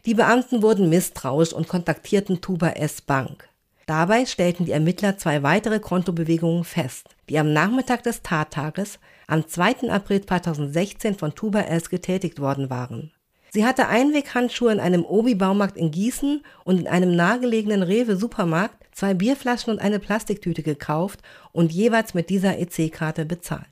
Die 0.05 0.13
Beamten 0.13 0.61
wurden 0.61 0.89
misstrauisch 0.89 1.53
und 1.53 1.67
kontaktierten 1.67 2.39
Tuba 2.39 2.69
S. 2.69 3.01
Bank. 3.01 3.48
Dabei 3.89 4.27
stellten 4.27 4.65
die 4.65 4.72
Ermittler 4.72 5.17
zwei 5.17 5.41
weitere 5.41 5.79
Kontobewegungen 5.79 6.63
fest, 6.63 7.15
die 7.27 7.39
am 7.39 7.53
Nachmittag 7.53 8.03
des 8.03 8.22
Tattages 8.22 9.00
am 9.25 9.48
2. 9.48 9.89
April 9.89 10.24
2016 10.24 11.15
von 11.15 11.34
Tuba 11.34 11.62
S. 11.62 11.89
getätigt 11.89 12.39
worden 12.39 12.69
waren. 12.69 13.12
Sie 13.50 13.65
hatte 13.65 13.88
Einweghandschuhe 13.88 14.72
in 14.72 14.79
einem 14.79 15.03
Obi-Baumarkt 15.03 15.75
in 15.75 15.89
Gießen 15.89 16.43
und 16.65 16.79
in 16.79 16.88
einem 16.88 17.15
nahegelegenen 17.15 17.81
Rewe-Supermarkt 17.81 18.75
zwei 18.91 19.15
Bierflaschen 19.15 19.74
und 19.74 19.79
eine 19.79 19.98
Plastiktüte 19.98 20.62
gekauft 20.62 21.22
und 21.51 21.74
jeweils 21.74 22.13
mit 22.13 22.29
dieser 22.29 22.60
EC-Karte 22.60 23.25
bezahlt. 23.25 23.65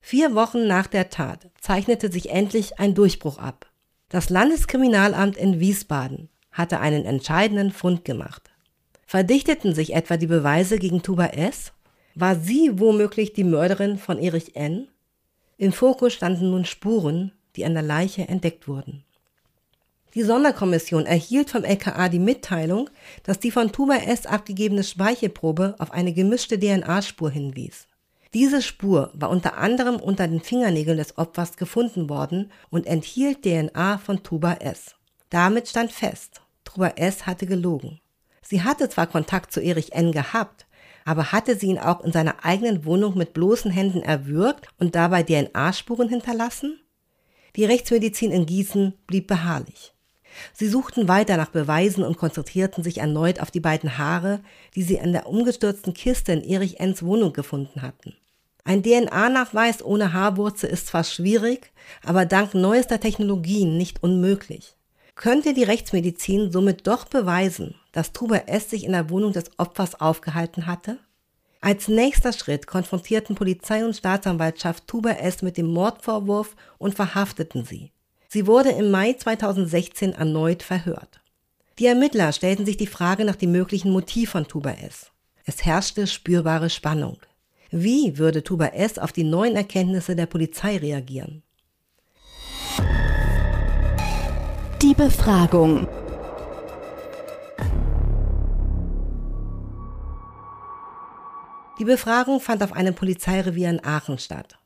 Vier 0.00 0.34
Wochen 0.34 0.66
nach 0.66 0.88
der 0.88 1.08
Tat 1.08 1.52
zeichnete 1.60 2.10
sich 2.10 2.30
endlich 2.30 2.80
ein 2.80 2.96
Durchbruch 2.96 3.38
ab. 3.38 3.70
Das 4.08 4.28
Landeskriminalamt 4.28 5.36
in 5.36 5.60
Wiesbaden 5.60 6.30
hatte 6.50 6.80
einen 6.80 7.04
entscheidenden 7.04 7.70
Fund 7.70 8.04
gemacht. 8.04 8.51
Verdichteten 9.12 9.74
sich 9.74 9.92
etwa 9.92 10.16
die 10.16 10.26
Beweise 10.26 10.78
gegen 10.78 11.02
Tuba 11.02 11.26
S? 11.26 11.74
War 12.14 12.34
sie 12.34 12.80
womöglich 12.80 13.34
die 13.34 13.44
Mörderin 13.44 13.98
von 13.98 14.16
Erich 14.16 14.56
N? 14.56 14.88
Im 15.58 15.74
Fokus 15.74 16.14
standen 16.14 16.48
nun 16.48 16.64
Spuren, 16.64 17.32
die 17.54 17.66
an 17.66 17.74
der 17.74 17.82
Leiche 17.82 18.26
entdeckt 18.26 18.68
wurden. 18.68 19.04
Die 20.14 20.22
Sonderkommission 20.22 21.04
erhielt 21.04 21.50
vom 21.50 21.62
LKA 21.62 22.08
die 22.08 22.20
Mitteilung, 22.20 22.88
dass 23.22 23.38
die 23.38 23.50
von 23.50 23.70
Tuba 23.70 23.96
S. 23.96 24.24
abgegebene 24.24 24.82
Speichelprobe 24.82 25.74
auf 25.78 25.90
eine 25.90 26.14
gemischte 26.14 26.58
DNA-Spur 26.58 27.30
hinwies. 27.30 27.88
Diese 28.32 28.62
Spur 28.62 29.10
war 29.12 29.28
unter 29.28 29.58
anderem 29.58 29.96
unter 29.96 30.26
den 30.26 30.40
Fingernägeln 30.40 30.96
des 30.96 31.18
Opfers 31.18 31.58
gefunden 31.58 32.08
worden 32.08 32.50
und 32.70 32.86
enthielt 32.86 33.42
DNA 33.42 33.98
von 33.98 34.22
Tuba 34.22 34.54
S. 34.54 34.94
Damit 35.28 35.68
stand 35.68 35.92
fest, 35.92 36.40
Tuba 36.64 36.94
S. 36.96 37.26
hatte 37.26 37.44
gelogen. 37.44 38.00
Sie 38.42 38.62
hatte 38.62 38.88
zwar 38.88 39.06
Kontakt 39.06 39.52
zu 39.52 39.60
Erich 39.60 39.92
N. 39.92 40.12
gehabt, 40.12 40.66
aber 41.04 41.32
hatte 41.32 41.56
sie 41.56 41.66
ihn 41.66 41.78
auch 41.78 42.02
in 42.02 42.12
seiner 42.12 42.44
eigenen 42.44 42.84
Wohnung 42.84 43.16
mit 43.16 43.32
bloßen 43.32 43.70
Händen 43.70 44.02
erwürgt 44.02 44.68
und 44.78 44.94
dabei 44.94 45.22
DNA-Spuren 45.22 46.08
hinterlassen? 46.08 46.78
Die 47.56 47.64
Rechtsmedizin 47.64 48.30
in 48.30 48.46
Gießen 48.46 48.94
blieb 49.06 49.26
beharrlich. 49.26 49.92
Sie 50.54 50.68
suchten 50.68 51.08
weiter 51.08 51.36
nach 51.36 51.50
Beweisen 51.50 52.04
und 52.04 52.16
konzentrierten 52.16 52.82
sich 52.82 52.98
erneut 52.98 53.40
auf 53.40 53.50
die 53.50 53.60
beiden 53.60 53.98
Haare, 53.98 54.40
die 54.74 54.82
sie 54.82 54.98
an 55.00 55.12
der 55.12 55.26
umgestürzten 55.26 55.92
Kiste 55.92 56.32
in 56.32 56.42
Erich 56.42 56.80
N.s 56.80 57.02
Wohnung 57.02 57.32
gefunden 57.32 57.82
hatten. 57.82 58.14
Ein 58.64 58.82
DNA-Nachweis 58.82 59.84
ohne 59.84 60.12
Haarwurzel 60.12 60.70
ist 60.70 60.86
zwar 60.86 61.04
schwierig, 61.04 61.72
aber 62.04 62.26
dank 62.26 62.54
neuester 62.54 63.00
Technologien 63.00 63.76
nicht 63.76 64.02
unmöglich. 64.02 64.76
Könnte 65.14 65.54
die 65.54 65.62
Rechtsmedizin 65.62 66.50
somit 66.50 66.86
doch 66.86 67.04
beweisen, 67.04 67.74
dass 67.92 68.12
Tuba 68.12 68.36
S. 68.46 68.70
sich 68.70 68.84
in 68.84 68.92
der 68.92 69.10
Wohnung 69.10 69.32
des 69.32 69.50
Opfers 69.58 70.00
aufgehalten 70.00 70.66
hatte? 70.66 70.98
Als 71.60 71.86
nächster 71.86 72.32
Schritt 72.32 72.66
konfrontierten 72.66 73.36
Polizei 73.36 73.84
und 73.84 73.94
Staatsanwaltschaft 73.94 74.88
Tuba 74.88 75.10
S. 75.10 75.42
mit 75.42 75.56
dem 75.56 75.66
Mordvorwurf 75.66 76.56
und 76.78 76.94
verhafteten 76.94 77.64
sie. 77.64 77.92
Sie 78.28 78.46
wurde 78.46 78.70
im 78.70 78.90
Mai 78.90 79.12
2016 79.12 80.12
erneut 80.12 80.62
verhört. 80.62 81.20
Die 81.78 81.86
Ermittler 81.86 82.32
stellten 82.32 82.66
sich 82.66 82.78
die 82.78 82.86
Frage 82.86 83.24
nach 83.24 83.36
dem 83.36 83.52
möglichen 83.52 83.92
Motiv 83.92 84.30
von 84.30 84.48
Tuba 84.48 84.72
S. 84.72 85.12
Es 85.44 85.64
herrschte 85.64 86.06
spürbare 86.06 86.70
Spannung. 86.70 87.18
Wie 87.70 88.18
würde 88.18 88.42
Tuba 88.42 88.66
S. 88.66 88.98
auf 88.98 89.12
die 89.12 89.24
neuen 89.24 89.54
Erkenntnisse 89.54 90.16
der 90.16 90.26
Polizei 90.26 90.78
reagieren? 90.78 91.41
Die 94.82 94.94
Befragung. 94.94 95.86
Die 101.78 101.84
Befragung 101.84 102.40
fand 102.40 102.64
auf 102.64 102.72
einem 102.72 102.92
Polizeirevier 102.92 103.70
in 103.70 103.84
Aachen 103.84 104.18
statt. 104.18 104.58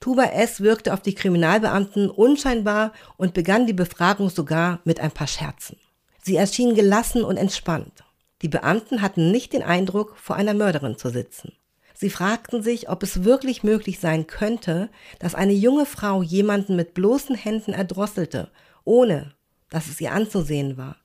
Tuba 0.00 0.24
S. 0.24 0.60
wirkte 0.60 0.92
auf 0.92 1.02
die 1.02 1.14
Kriminalbeamten 1.14 2.10
unscheinbar 2.10 2.92
und 3.16 3.32
begann 3.32 3.68
die 3.68 3.72
Befragung 3.72 4.28
sogar 4.28 4.80
mit 4.82 4.98
ein 4.98 5.12
paar 5.12 5.28
Scherzen. 5.28 5.76
Sie 6.20 6.34
erschien 6.34 6.74
gelassen 6.74 7.22
und 7.22 7.36
entspannt. 7.36 8.02
Die 8.42 8.48
Beamten 8.48 9.02
hatten 9.02 9.30
nicht 9.30 9.52
den 9.52 9.62
Eindruck, 9.62 10.16
vor 10.16 10.34
einer 10.34 10.54
Mörderin 10.54 10.98
zu 10.98 11.10
sitzen. 11.10 11.52
Sie 11.94 12.10
fragten 12.10 12.64
sich, 12.64 12.88
ob 12.88 13.04
es 13.04 13.22
wirklich 13.22 13.62
möglich 13.62 14.00
sein 14.00 14.26
könnte, 14.26 14.90
dass 15.20 15.36
eine 15.36 15.52
junge 15.52 15.86
Frau 15.86 16.22
jemanden 16.22 16.74
mit 16.74 16.92
bloßen 16.92 17.36
Händen 17.36 17.72
erdrosselte, 17.72 18.50
ohne 18.82 19.32
dass 19.70 19.86
es 19.86 20.00
ihr 20.00 20.12
anzusehen 20.12 20.76
war. 20.76 20.96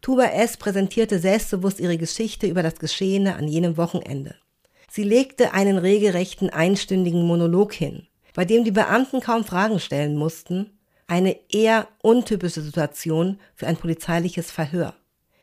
Tuba 0.00 0.24
S. 0.24 0.56
präsentierte 0.58 1.18
selbstbewusst 1.18 1.80
ihre 1.80 1.96
Geschichte 1.96 2.46
über 2.46 2.62
das 2.62 2.76
Geschehene 2.76 3.36
an 3.36 3.48
jenem 3.48 3.76
Wochenende. 3.76 4.34
Sie 4.90 5.02
legte 5.02 5.52
einen 5.54 5.78
regelrechten 5.78 6.50
einstündigen 6.50 7.26
Monolog 7.26 7.72
hin, 7.72 8.06
bei 8.34 8.44
dem 8.44 8.64
die 8.64 8.70
Beamten 8.70 9.20
kaum 9.20 9.44
Fragen 9.44 9.80
stellen 9.80 10.16
mussten, 10.16 10.78
eine 11.06 11.36
eher 11.50 11.88
untypische 12.02 12.60
Situation 12.60 13.40
für 13.54 13.66
ein 13.66 13.76
polizeiliches 13.76 14.50
Verhör. 14.50 14.94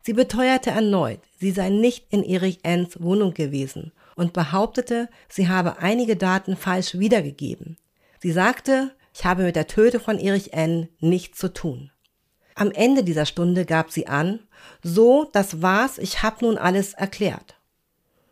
Sie 0.04 0.14
beteuerte 0.14 0.72
erneut, 0.72 1.20
sie 1.40 1.52
sei 1.52 1.70
nicht 1.70 2.08
in 2.10 2.24
Erich 2.24 2.60
N.s 2.64 3.02
Wohnung 3.02 3.34
gewesen 3.34 3.92
und 4.16 4.34
behauptete, 4.34 5.10
sie 5.30 5.48
habe 5.48 5.80
einige 5.80 6.16
Daten 6.16 6.56
falsch 6.56 6.98
wiedergegeben. 6.98 7.78
Sie 8.20 8.32
sagte, 8.32 8.92
ich 9.14 9.26
habe 9.26 9.44
mit 9.44 9.56
der 9.56 9.68
Tötung 9.68 10.02
von 10.02 10.18
Erich 10.18 10.54
N. 10.54 10.88
nichts 11.00 11.38
zu 11.38 11.54
tun. 11.54 11.92
Am 12.62 12.70
Ende 12.70 13.04
dieser 13.04 13.26
Stunde 13.26 13.66
gab 13.66 13.90
sie 13.90 14.06
an, 14.06 14.38
so, 14.84 15.28
das 15.34 15.64
war's, 15.64 15.98
ich 15.98 16.22
hab 16.22 16.44
nun 16.44 16.60
alles 16.60 16.94
erklärt. 16.94 17.56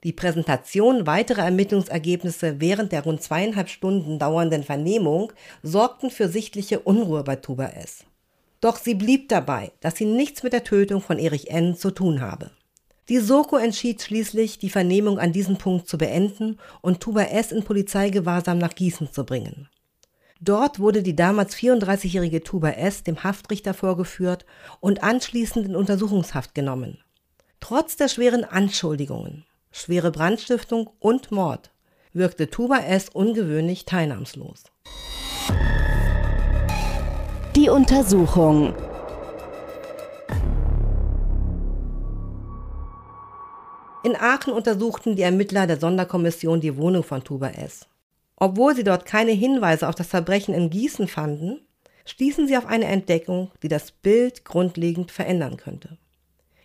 Die 0.04 0.14
Präsentation 0.14 1.08
weiterer 1.08 1.46
Ermittlungsergebnisse 1.46 2.62
während 2.62 2.92
der 2.92 3.06
rund 3.06 3.24
zweieinhalb 3.24 3.70
Stunden 3.70 4.20
dauernden 4.20 4.64
Vernehmung 4.64 5.34
sorgten 5.64 6.12
für 6.12 6.30
sichtliche 6.30 6.80
Unruhe 6.82 7.24
bei 7.24 7.38
Tuba 7.38 7.70
S. 7.70 8.06
Doch 8.62 8.78
sie 8.78 8.94
blieb 8.94 9.30
dabei, 9.30 9.72
dass 9.80 9.96
sie 9.96 10.06
nichts 10.06 10.44
mit 10.44 10.54
der 10.54 10.64
Tötung 10.64 11.02
von 11.02 11.18
Erich 11.18 11.50
N. 11.50 11.76
zu 11.76 11.90
tun 11.90 12.22
habe. 12.22 12.52
Die 13.10 13.18
Soko 13.18 13.58
entschied 13.58 14.04
schließlich, 14.04 14.60
die 14.60 14.70
Vernehmung 14.70 15.18
an 15.18 15.34
diesem 15.34 15.58
Punkt 15.58 15.88
zu 15.88 15.98
beenden 15.98 16.60
und 16.82 17.00
Tuba 17.00 17.24
S. 17.24 17.52
in 17.52 17.64
Polizeigewahrsam 17.64 18.60
nach 18.60 18.76
Gießen 18.76 19.12
zu 19.12 19.26
bringen. 19.26 19.70
Dort 20.42 20.80
wurde 20.80 21.04
die 21.04 21.16
damals 21.16 21.54
34-jährige 21.56 22.44
Tuba 22.44 22.70
S. 22.70 23.04
dem 23.04 23.24
Haftrichter 23.24 23.74
vorgeführt 23.74 24.46
und 24.80 25.04
anschließend 25.04 25.66
in 25.66 25.76
Untersuchungshaft 25.76 26.56
genommen. 26.56 26.98
Trotz 27.60 27.98
der 27.98 28.08
schweren 28.08 28.46
Anschuldigungen, 28.46 29.46
schwere 29.72 30.12
Brandstiftung 30.12 30.90
und 31.00 31.32
Mord 31.32 31.72
wirkte 32.14 32.50
Tuba 32.50 32.78
S. 32.78 33.10
ungewöhnlich 33.10 33.84
teilnahmslos. 33.84 34.64
Die 37.58 37.70
Untersuchung. 37.70 38.74
In 44.04 44.16
Aachen 44.16 44.54
untersuchten 44.54 45.18
die 45.18 45.24
Ermittler 45.24 45.68
der 45.68 45.78
Sonderkommission 45.78 46.62
die 46.62 46.78
Wohnung 46.78 47.04
von 47.04 47.22
Tuba 47.26 47.50
S. 47.50 47.89
Obwohl 48.40 48.76
sie 48.76 48.86
dort 48.86 49.06
keine 49.06 49.32
Hinweise 49.32 49.88
auf 49.88 49.96
das 49.96 50.08
Verbrechen 50.08 50.54
in 50.54 50.70
Gießen 50.70 51.08
fanden, 51.08 51.60
stießen 52.06 52.48
sie 52.48 52.58
auf 52.58 52.66
eine 52.66 52.86
Entdeckung, 52.86 53.52
die 53.62 53.68
das 53.68 53.92
Bild 53.92 54.46
grundlegend 54.46 55.12
verändern 55.12 55.58
könnte. 55.58 55.98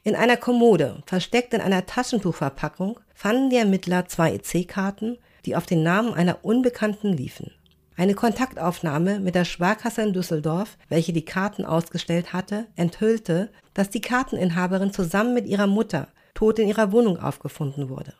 In 0.04 0.14
einer 0.14 0.36
Kommode, 0.36 1.02
versteckt 1.06 1.52
in 1.52 1.60
einer 1.60 1.86
Taschentuchverpackung, 1.86 3.00
fanden 3.14 3.50
die 3.50 3.56
Ermittler 3.56 4.06
zwei 4.06 4.34
EC-Karten, 4.34 5.18
die 5.44 5.56
auf 5.56 5.66
den 5.66 5.82
Namen 5.82 6.14
einer 6.14 6.44
Unbekannten 6.44 7.12
liefen. 7.12 7.50
Eine 7.96 8.14
Kontaktaufnahme 8.14 9.20
mit 9.20 9.34
der 9.34 9.44
Sparkasse 9.44 10.02
in 10.02 10.12
Düsseldorf, 10.12 10.76
welche 10.88 11.12
die 11.12 11.24
Karten 11.24 11.64
ausgestellt 11.64 12.32
hatte, 12.32 12.66
enthüllte, 12.76 13.50
dass 13.72 13.90
die 13.90 14.00
Karteninhaberin 14.00 14.92
zusammen 14.92 15.32
mit 15.34 15.46
ihrer 15.46 15.66
Mutter 15.66 16.08
tot 16.34 16.58
in 16.58 16.68
ihrer 16.68 16.92
Wohnung 16.92 17.18
aufgefunden 17.18 17.88
wurde. 17.88 18.14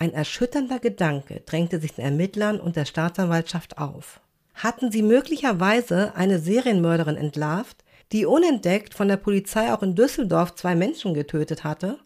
Ein 0.00 0.12
erschütternder 0.12 0.78
Gedanke 0.78 1.42
drängte 1.44 1.80
sich 1.80 1.94
den 1.94 2.04
Ermittlern 2.04 2.60
und 2.60 2.76
der 2.76 2.84
Staatsanwaltschaft 2.84 3.78
auf. 3.78 4.20
Hatten 4.54 4.92
sie 4.92 5.02
möglicherweise 5.02 6.14
eine 6.14 6.38
Serienmörderin 6.38 7.16
entlarvt, 7.16 7.84
die 8.12 8.24
unentdeckt 8.24 8.94
von 8.94 9.08
der 9.08 9.16
Polizei 9.16 9.72
auch 9.72 9.82
in 9.82 9.96
Düsseldorf 9.96 10.54
zwei 10.54 10.76
Menschen 10.76 11.14
getötet 11.14 11.64
hatte? 11.64 11.98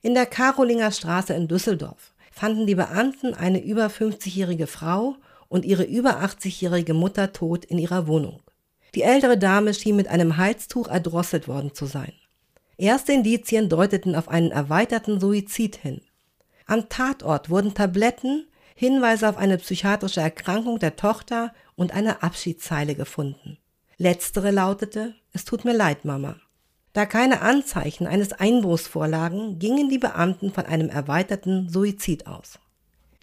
In 0.00 0.14
der 0.14 0.26
Karolinger 0.26 0.92
Straße 0.92 1.34
in 1.34 1.48
Düsseldorf 1.48 2.14
fanden 2.30 2.66
die 2.66 2.76
Beamten 2.76 3.34
eine 3.34 3.62
über 3.62 3.86
50-jährige 3.86 4.68
Frau 4.68 5.16
und 5.48 5.64
ihre 5.64 5.84
über 5.84 6.22
80-jährige 6.22 6.94
Mutter 6.94 7.32
tot 7.32 7.64
in 7.64 7.78
ihrer 7.78 8.06
Wohnung. 8.06 8.42
Die 8.94 9.02
ältere 9.02 9.38
Dame 9.38 9.74
schien 9.74 9.96
mit 9.96 10.06
einem 10.06 10.36
Halstuch 10.36 10.86
erdrosselt 10.86 11.48
worden 11.48 11.74
zu 11.74 11.86
sein. 11.86 12.12
Erste 12.76 13.12
Indizien 13.12 13.68
deuteten 13.68 14.14
auf 14.14 14.28
einen 14.28 14.52
erweiterten 14.52 15.20
Suizid 15.20 15.76
hin. 15.76 16.00
Am 16.66 16.88
Tatort 16.88 17.50
wurden 17.50 17.74
Tabletten, 17.74 18.46
Hinweise 18.74 19.28
auf 19.28 19.36
eine 19.36 19.58
psychiatrische 19.58 20.20
Erkrankung 20.20 20.78
der 20.78 20.96
Tochter 20.96 21.52
und 21.76 21.92
eine 21.92 22.22
Abschiedszeile 22.22 22.94
gefunden. 22.94 23.58
Letztere 23.98 24.50
lautete, 24.50 25.14
es 25.32 25.44
tut 25.44 25.64
mir 25.64 25.74
leid, 25.74 26.04
Mama. 26.04 26.36
Da 26.92 27.06
keine 27.06 27.42
Anzeichen 27.42 28.06
eines 28.06 28.32
Einbruchs 28.32 28.86
vorlagen, 28.86 29.58
gingen 29.58 29.88
die 29.88 29.98
Beamten 29.98 30.52
von 30.52 30.66
einem 30.66 30.88
erweiterten 30.88 31.68
Suizid 31.68 32.26
aus. 32.26 32.58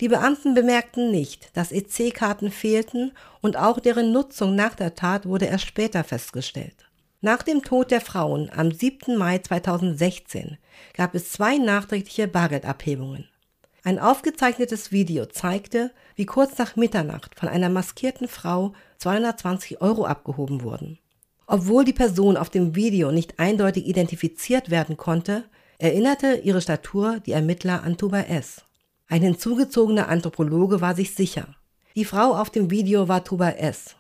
Die 0.02 0.10
Beamten 0.10 0.54
bemerkten 0.54 1.12
nicht, 1.12 1.56
dass 1.56 1.72
EC-Karten 1.72 2.52
fehlten 2.52 3.12
und 3.40 3.56
auch 3.56 3.80
deren 3.80 4.12
Nutzung 4.12 4.56
nach 4.56 4.76
der 4.76 4.96
Tat 4.96 5.26
wurde 5.26 5.46
erst 5.46 5.68
später 5.68 6.04
festgestellt. 6.04 6.90
Nach 7.22 7.44
dem 7.44 7.62
Tod 7.62 7.92
der 7.92 8.02
Frauen 8.02 8.50
am 8.50 8.72
7. 8.72 9.16
Mai 9.16 9.38
2016 9.38 10.58
gab 10.96 11.14
es 11.14 11.32
zwei 11.32 11.58
nachträgliche 11.58 12.28
Bargeldabhebungen. 12.28 13.28
Ein 13.84 13.98
aufgezeichnetes 13.98 14.92
Video 14.92 15.26
zeigte, 15.26 15.92
wie 16.16 16.28
kurz 16.28 16.56
nach 16.60 16.76
Mitternacht 16.76 17.40
von 17.40 17.50
einer 17.50 17.70
maskierten 17.70 18.28
Frau 18.28 18.74
220 19.00 19.82
Euro 19.82 20.06
abgehoben 20.06 20.62
wurden. 20.62 21.00
Obwohl 21.48 21.84
die 21.84 21.94
Person 21.94 22.38
auf 22.38 22.52
dem 22.52 22.76
Video 22.76 23.12
nicht 23.12 23.40
eindeutig 23.40 23.88
identifiziert 23.88 24.70
werden 24.70 24.98
konnte, 24.98 25.46
erinnerte 25.80 26.36
ihre 26.44 26.62
Statur 26.62 27.20
die 27.26 27.32
Ermittler 27.32 27.84
an 27.84 27.98
Tuba 27.98 28.22
S. 28.22 28.62
Ein 29.08 29.24
hinzugezogener 29.24 30.10
Anthropologe 30.10 30.80
war 30.80 30.94
sich 30.94 31.16
sicher. 31.16 31.48
Die 31.96 32.06
Frau 32.06 32.36
auf 32.36 32.52
dem 32.52 32.70
Video 32.70 33.08
war 33.08 33.24
Tuba 33.24 33.50
S. 33.50 33.96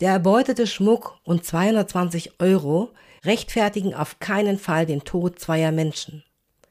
Der 0.00 0.10
erbeutete 0.10 0.66
Schmuck 0.66 1.18
und 1.24 1.44
220 1.46 2.38
Euro 2.38 2.90
rechtfertigen 3.24 3.94
auf 3.94 4.20
keinen 4.20 4.58
Fall 4.58 4.84
den 4.84 5.04
Tod 5.04 5.38
zweier 5.38 5.72
Menschen. 5.72 6.22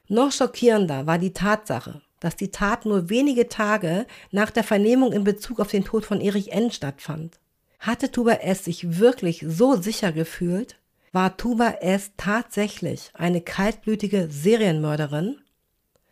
Noch 0.06 0.30
schockierender 0.30 1.06
war 1.06 1.18
die 1.18 1.32
Tatsache, 1.32 2.00
dass 2.22 2.36
die 2.36 2.52
Tat 2.52 2.86
nur 2.86 3.10
wenige 3.10 3.48
Tage 3.48 4.06
nach 4.30 4.50
der 4.50 4.62
Vernehmung 4.62 5.12
in 5.12 5.24
Bezug 5.24 5.58
auf 5.58 5.68
den 5.68 5.84
Tod 5.84 6.06
von 6.06 6.20
Erich 6.20 6.52
N. 6.52 6.70
stattfand. 6.70 7.40
Hatte 7.80 8.12
Tuba 8.12 8.34
S. 8.34 8.64
sich 8.64 9.00
wirklich 9.00 9.44
so 9.46 9.74
sicher 9.74 10.12
gefühlt? 10.12 10.76
War 11.10 11.36
Tuba 11.36 11.78
S. 11.80 12.12
tatsächlich 12.16 13.10
eine 13.14 13.40
kaltblütige 13.40 14.28
Serienmörderin? 14.30 15.38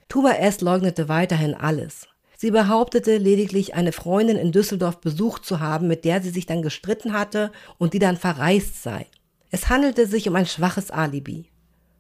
Tuba 0.09 0.33
S. 0.33 0.61
leugnete 0.61 1.09
weiterhin 1.09 1.55
alles. 1.55 2.09
Sie 2.37 2.51
behauptete 2.51 3.16
lediglich, 3.16 3.75
eine 3.75 3.92
Freundin 3.92 4.37
in 4.37 4.51
Düsseldorf 4.51 5.01
besucht 5.01 5.44
zu 5.44 5.61
haben, 5.61 5.87
mit 5.87 6.05
der 6.05 6.20
sie 6.23 6.31
sich 6.31 6.46
dann 6.46 6.62
gestritten 6.62 7.12
hatte 7.12 7.53
und 7.79 7.94
die 7.94 8.01
dann 8.01 8.16
verreist 8.16 8.83
sei. 8.83 9.07
Es 9.51 9.68
handelte 9.68 10.09
sich 10.09 10.29
um 10.29 10.35
ein 10.35 10.46
schwaches 10.46 10.90
Alibi. 10.90 11.51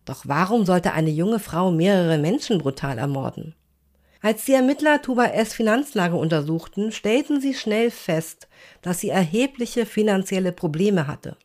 Doch 0.04 0.22
warum 0.26 0.66
sollte 0.66 0.94
eine 0.94 1.10
junge 1.10 1.38
Frau 1.38 1.70
mehrere 1.70 2.18
Menschen 2.18 2.58
brutal 2.58 2.98
ermorden? 2.98 3.54
Als 4.22 4.44
die 4.44 4.52
Ermittler 4.52 5.00
Tuba 5.00 5.26
S. 5.26 5.54
Finanzlage 5.54 6.16
untersuchten, 6.16 6.92
stellten 6.92 7.40
sie 7.40 7.54
schnell 7.54 7.90
fest, 7.90 8.48
dass 8.82 9.00
sie 9.00 9.08
erhebliche 9.08 9.86
finanzielle 9.86 10.52
Probleme 10.52 11.06
hatte. 11.06 11.36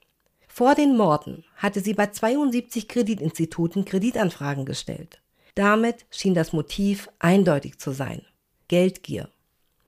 Vor 0.50 0.76
den 0.76 0.98
Morden 0.98 1.46
hatte 1.56 1.80
sie 1.80 1.94
bei 1.94 2.08
72 2.08 2.90
Kreditinstituten 2.90 3.86
Kreditanfragen 3.86 4.66
gestellt. 4.66 5.22
Damit 5.56 6.06
schien 6.10 6.34
das 6.34 6.52
Motiv 6.52 7.10
eindeutig 7.20 7.80
zu 7.80 7.92
sein. 7.92 8.24
Geldgier. 8.68 9.30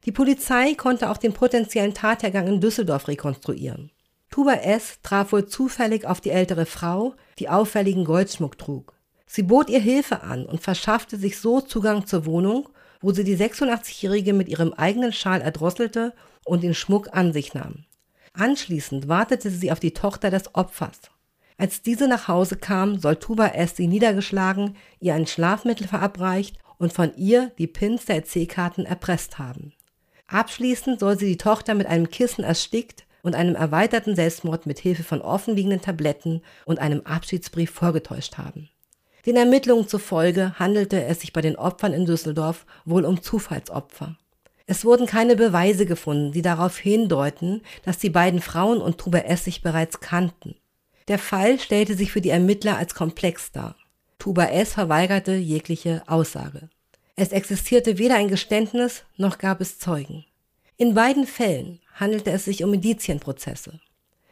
Die 0.06 0.14
Polizei 0.14 0.74
konnte 0.76 1.10
auch 1.10 1.18
den 1.18 1.34
potenziellen 1.34 1.94
Tathergang 1.94 2.48
in 2.48 2.62
Düsseldorf 2.62 3.10
rekonstruieren. 3.10 3.92
Tuba 4.30 4.54
S. 4.54 5.00
traf 5.04 5.34
wohl 5.34 5.46
zufällig 5.46 6.06
auf 6.06 6.22
die 6.22 6.30
ältere 6.30 6.66
Frau, 6.66 7.16
die 7.40 7.50
auffälligen 7.50 8.06
Goldschmuck 8.06 8.58
trug. 8.58 8.94
Sie 9.26 9.44
bot 9.44 9.70
ihr 9.70 9.82
Hilfe 9.82 10.22
an 10.22 10.46
und 10.46 10.62
verschaffte 10.62 11.18
sich 11.18 11.40
so 11.40 11.60
Zugang 11.60 12.06
zur 12.08 12.26
Wohnung, 12.26 12.70
wo 13.02 13.12
sie 13.12 13.24
die 13.24 13.38
86-Jährige 13.38 14.34
mit 14.34 14.50
ihrem 14.50 14.74
eigenen 14.74 15.14
Schal 15.14 15.42
erdrosselte 15.42 16.14
und 16.46 16.64
den 16.64 16.74
Schmuck 16.74 17.10
an 17.14 17.34
sich 17.34 17.54
nahm. 17.54 17.86
Anschließend 18.34 19.08
wartete 19.08 19.50
sie 19.50 19.72
auf 19.72 19.80
die 19.80 19.94
Tochter 19.94 20.30
des 20.30 20.54
Opfers. 20.56 21.00
Als 21.58 21.82
diese 21.82 22.08
nach 22.08 22.28
Hause 22.28 22.56
kam, 22.56 23.00
soll 23.00 23.16
Tuba 23.16 23.48
S. 23.48 23.76
sie 23.76 23.88
niedergeschlagen, 23.88 24.76
ihr 25.00 25.16
ein 25.16 25.26
Schlafmittel 25.26 25.88
verabreicht 25.88 26.58
und 26.78 26.94
von 26.94 27.16
ihr 27.16 27.52
die 27.58 27.68
Pins 27.68 28.06
der 28.06 28.18
EC-Karten 28.18 28.86
erpresst 28.86 29.40
haben. 29.40 29.74
Abschließend 30.28 31.00
soll 31.00 31.18
sie 31.18 31.26
die 31.26 31.38
Tochter 31.38 31.74
mit 31.74 31.88
einem 31.88 32.10
Kissen 32.10 32.44
erstickt 32.44 33.06
und 33.24 33.34
einem 33.34 33.56
erweiterten 33.56 34.16
Selbstmord 34.16 34.68
mit 34.68 34.80
Hilfe 34.80 35.04
von 35.04 35.22
offenliegenden 35.22 35.82
Tabletten 35.82 36.42
und 36.66 36.80
einem 36.80 37.02
Abschiedsbrief 37.02 37.72
vorgetäuscht 37.72 38.38
haben. 38.38 38.70
Den 39.28 39.36
Ermittlungen 39.36 39.90
zufolge 39.90 40.58
handelte 40.58 41.04
es 41.04 41.20
sich 41.20 41.34
bei 41.34 41.42
den 41.42 41.58
Opfern 41.58 41.92
in 41.92 42.06
Düsseldorf 42.06 42.66
wohl 42.86 43.04
um 43.04 43.22
Zufallsopfer. 43.22 44.18
Es 44.68 44.86
wurden 44.86 45.06
keine 45.06 45.36
Beweise 45.36 45.86
gefunden, 45.86 46.32
die 46.32 46.42
darauf 46.42 46.78
hindeuten, 46.78 47.62
dass 47.84 47.98
die 47.98 48.10
beiden 48.10 48.42
Frauen 48.42 48.80
und 48.80 48.98
Truber 48.98 49.26
S. 49.26 49.44
sich 49.44 49.62
bereits 49.62 50.00
kannten. 50.00 50.56
Der 51.10 51.20
Fall 51.20 51.60
stellte 51.60 51.96
sich 51.96 52.14
für 52.14 52.22
die 52.22 52.30
Ermittler 52.30 52.78
als 52.78 52.96
komplex 52.96 53.52
dar. 53.52 53.76
Tuba 54.18 54.46
S. 54.46 54.74
verweigerte 54.74 55.36
jegliche 55.36 56.04
Aussage. 56.08 56.70
Es 57.18 57.34
existierte 57.34 57.98
weder 57.98 58.16
ein 58.16 58.30
Geständnis 58.30 59.04
noch 59.18 59.40
gab 59.40 59.60
es 59.60 59.78
Zeugen. 59.78 60.24
In 60.78 60.94
beiden 60.94 61.28
Fällen 61.28 61.82
handelte 61.96 62.32
es 62.32 62.46
sich 62.46 62.64
um 62.64 62.74
Indizienprozesse. 62.74 63.82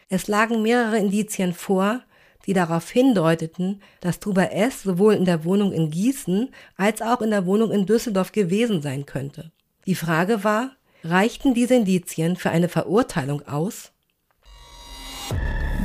Es 0.08 0.28
lagen 0.28 0.62
mehrere 0.62 1.00
Indizien 1.00 1.54
vor, 1.54 2.02
die 2.46 2.54
darauf 2.54 2.90
hindeuteten, 2.90 3.82
dass 4.02 4.20
Tuba 4.20 4.44
S. 4.44 4.84
sowohl 4.84 5.14
in 5.16 5.26
der 5.26 5.44
Wohnung 5.44 5.72
in 5.72 5.90
Gießen 5.90 6.50
als 6.78 7.02
auch 7.02 7.22
in 7.22 7.32
der 7.32 7.46
Wohnung 7.46 7.72
in 7.72 7.86
Düsseldorf 7.86 8.32
gewesen 8.32 8.82
sein 8.82 9.06
könnte. 9.06 9.52
Die 9.86 9.96
Frage 9.96 10.44
war, 10.44 10.72
reichten 11.04 11.54
diese 11.54 11.76
Indizien 11.76 12.36
für 12.36 12.50
eine 12.50 12.70
Verurteilung 12.70 13.48
aus? 13.48 13.92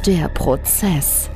Der 0.06 0.28
Prozess. 0.28 1.28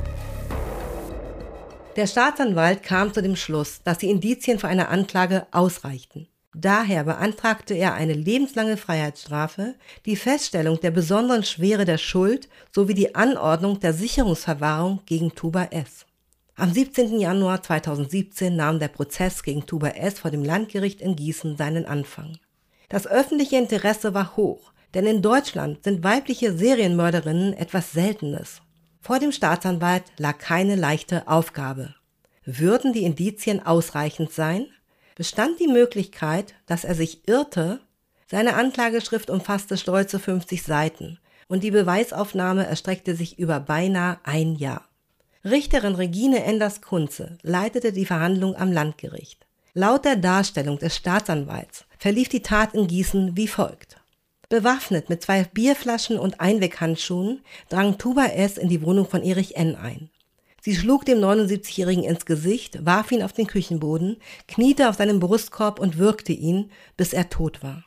Der 1.95 2.07
Staatsanwalt 2.07 2.83
kam 2.83 3.13
zu 3.13 3.21
dem 3.21 3.35
Schluss, 3.35 3.81
dass 3.83 3.99
die 3.99 4.09
Indizien 4.09 4.59
für 4.59 4.67
eine 4.67 4.89
Anklage 4.89 5.47
ausreichten. 5.51 6.27
Daher 6.57 7.03
beantragte 7.03 7.73
er 7.73 7.95
eine 7.95 8.13
lebenslange 8.13 8.77
Freiheitsstrafe, 8.77 9.75
die 10.05 10.15
Feststellung 10.15 10.79
der 10.79 10.91
besonderen 10.91 11.43
Schwere 11.43 11.83
der 11.83 11.97
Schuld 11.97 12.47
sowie 12.71 12.93
die 12.93 13.13
Anordnung 13.13 13.81
der 13.81 13.91
Sicherungsverwahrung 13.91 15.01
gegen 15.05 15.35
Tuba 15.35 15.65
S. 15.71 16.05
Am 16.55 16.71
17. 16.71 17.19
Januar 17.19 17.61
2017 17.61 18.55
nahm 18.55 18.79
der 18.79 18.87
Prozess 18.87 19.43
gegen 19.43 19.65
Tuba 19.65 19.89
S. 19.89 20.19
vor 20.19 20.31
dem 20.31 20.45
Landgericht 20.45 21.01
in 21.01 21.17
Gießen 21.17 21.57
seinen 21.57 21.85
Anfang. 21.85 22.37
Das 22.87 23.05
öffentliche 23.05 23.57
Interesse 23.57 24.13
war 24.13 24.37
hoch, 24.37 24.71
denn 24.93 25.05
in 25.05 25.21
Deutschland 25.21 25.83
sind 25.83 26.05
weibliche 26.05 26.57
Serienmörderinnen 26.57 27.51
etwas 27.51 27.91
Seltenes. 27.91 28.61
Vor 29.01 29.19
dem 29.19 29.33
Staatsanwalt 29.33 30.03
lag 30.17 30.37
keine 30.37 30.77
leichte 30.77 31.27
Aufgabe. 31.27 31.95
Würden 32.45 32.93
die 32.93 33.03
Indizien 33.03 33.65
ausreichend 33.65 34.31
sein? 34.31 34.67
Bestand 35.15 35.59
die 35.59 35.67
Möglichkeit, 35.67 36.53
dass 36.65 36.83
er 36.83 36.93
sich 36.95 37.27
irrte. 37.27 37.79
Seine 38.27 38.55
Anklageschrift 38.55 39.29
umfasste 39.29 39.77
stolze 39.77 40.19
50 40.19 40.63
Seiten 40.63 41.19
und 41.47 41.63
die 41.63 41.71
Beweisaufnahme 41.71 42.65
erstreckte 42.67 43.15
sich 43.15 43.39
über 43.39 43.59
beinahe 43.59 44.19
ein 44.23 44.55
Jahr. 44.55 44.87
Richterin 45.43 45.95
Regine 45.95 46.43
Enders-Kunze 46.43 47.37
leitete 47.43 47.91
die 47.93 48.05
Verhandlung 48.05 48.55
am 48.55 48.71
Landgericht. 48.71 49.45
Laut 49.73 50.05
der 50.05 50.15
Darstellung 50.15 50.79
des 50.79 50.95
Staatsanwalts 50.95 51.85
verlief 51.99 52.29
die 52.29 52.41
Tat 52.41 52.73
in 52.73 52.87
Gießen 52.87 53.37
wie 53.37 53.47
folgt. 53.47 53.97
Bewaffnet 54.49 55.09
mit 55.09 55.21
zwei 55.21 55.43
Bierflaschen 55.43 56.17
und 56.17 56.39
Einweghandschuhen 56.39 57.41
drang 57.69 57.97
Tuba 57.97 58.25
S. 58.25 58.57
in 58.57 58.69
die 58.69 58.81
Wohnung 58.81 59.07
von 59.07 59.21
Erich 59.21 59.55
N. 59.55 59.75
ein. 59.75 60.09
Sie 60.65 60.75
schlug 60.75 61.05
dem 61.05 61.19
79-Jährigen 61.19 62.03
ins 62.03 62.25
Gesicht, 62.25 62.83
warf 62.83 63.11
ihn 63.11 63.21
auf 63.21 63.33
den 63.33 63.45
Küchenboden, 63.45 64.17
kniete 64.47 64.89
auf 64.89 64.95
seinem 64.95 65.19
Brustkorb 65.19 65.79
und 65.79 65.99
würgte 65.99 66.33
ihn, 66.33 66.71
bis 66.97 67.13
er 67.13 67.29
tot 67.29 67.61
war. 67.61 67.83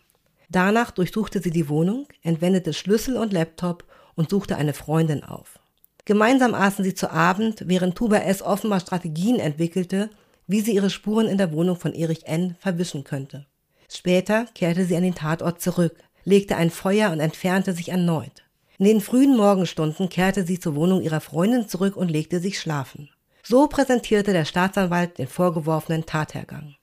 Danach 0.49 0.93
durchsuchte 0.93 1.43
sie 1.43 1.51
die 1.51 1.69
Wohnung, 1.69 2.07
entwendete 2.23 2.73
Schlüssel 2.73 3.17
und 3.17 3.33
Laptop 3.33 3.83
und 4.15 4.31
suchte 4.31 4.55
eine 4.55 4.75
Freundin 4.75 5.25
auf. 5.25 5.59
Gemeinsam 6.05 6.55
aßen 6.55 6.85
sie 6.85 6.95
zu 6.95 7.11
Abend, 7.11 7.65
während 7.67 7.97
Tuba 7.97 8.19
S. 8.19 8.43
offenbar 8.43 8.79
Strategien 8.79 9.41
entwickelte, 9.41 10.09
wie 10.47 10.61
sie 10.61 10.77
ihre 10.77 10.91
Spuren 10.91 11.27
in 11.27 11.37
der 11.37 11.51
Wohnung 11.51 11.75
von 11.75 11.93
Erich 11.93 12.27
N. 12.27 12.55
verwischen 12.61 13.03
könnte. 13.03 13.47
Später 13.91 14.47
kehrte 14.55 14.85
sie 14.85 14.95
an 14.95 15.03
den 15.03 15.17
Tatort 15.17 15.61
zurück, 15.61 15.97
legte 16.23 16.55
ein 16.55 16.71
Feuer 16.71 17.11
und 17.11 17.19
entfernte 17.19 17.73
sich 17.73 17.89
erneut. 17.89 18.45
In 18.79 18.85
den 18.85 19.01
frühen 19.01 19.37
Morgenstunden 19.37 20.09
kehrte 20.09 20.47
sie 20.47 20.61
zur 20.61 20.77
Wohnung 20.77 21.03
ihrer 21.03 21.21
Freundin 21.21 21.69
zurück 21.69 21.97
und 21.97 22.09
legte 22.11 22.39
sich 22.39 22.61
schlafen. 22.61 23.11
So 23.43 23.67
präsentierte 23.67 24.33
der 24.33 24.45
Staatsanwalt 24.45 25.19
den 25.19 25.27
vorgeworfenen 25.27 26.07
Tathergang. 26.07 26.77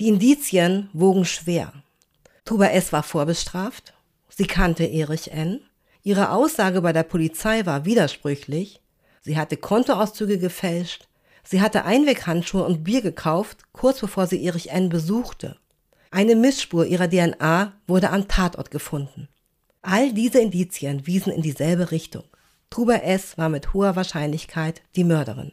Die 0.00 0.08
Indizien 0.08 0.90
wogen 0.92 1.24
schwer. 1.24 1.72
Tuba 2.44 2.66
S. 2.66 2.92
war 2.92 3.04
vorbestraft. 3.04 3.94
Sie 4.28 4.46
kannte 4.46 4.84
Erich 4.84 5.30
N. 5.30 5.60
Ihre 6.02 6.30
Aussage 6.30 6.80
bei 6.82 6.92
der 6.92 7.02
Polizei 7.04 7.66
war 7.66 7.84
widersprüchlich. 7.84 8.80
Sie 9.20 9.36
hatte 9.36 9.56
Kontoauszüge 9.56 10.38
gefälscht. 10.38 11.08
Sie 11.44 11.60
hatte 11.60 11.84
Einweghandschuhe 11.84 12.64
und 12.64 12.82
Bier 12.82 13.00
gekauft, 13.00 13.58
kurz 13.72 14.00
bevor 14.00 14.26
sie 14.26 14.44
Erich 14.44 14.70
N. 14.70 14.88
besuchte. 14.88 15.56
Eine 16.10 16.34
Missspur 16.34 16.86
ihrer 16.86 17.08
DNA 17.08 17.74
wurde 17.86 18.10
am 18.10 18.26
Tatort 18.26 18.70
gefunden. 18.70 19.28
All 19.90 20.12
diese 20.12 20.38
Indizien 20.38 21.06
wiesen 21.06 21.32
in 21.32 21.40
dieselbe 21.40 21.90
Richtung. 21.92 22.24
Tuba 22.68 22.96
S. 22.96 23.38
war 23.38 23.48
mit 23.48 23.72
hoher 23.72 23.96
Wahrscheinlichkeit 23.96 24.82
die 24.96 25.02
Mörderin. 25.02 25.52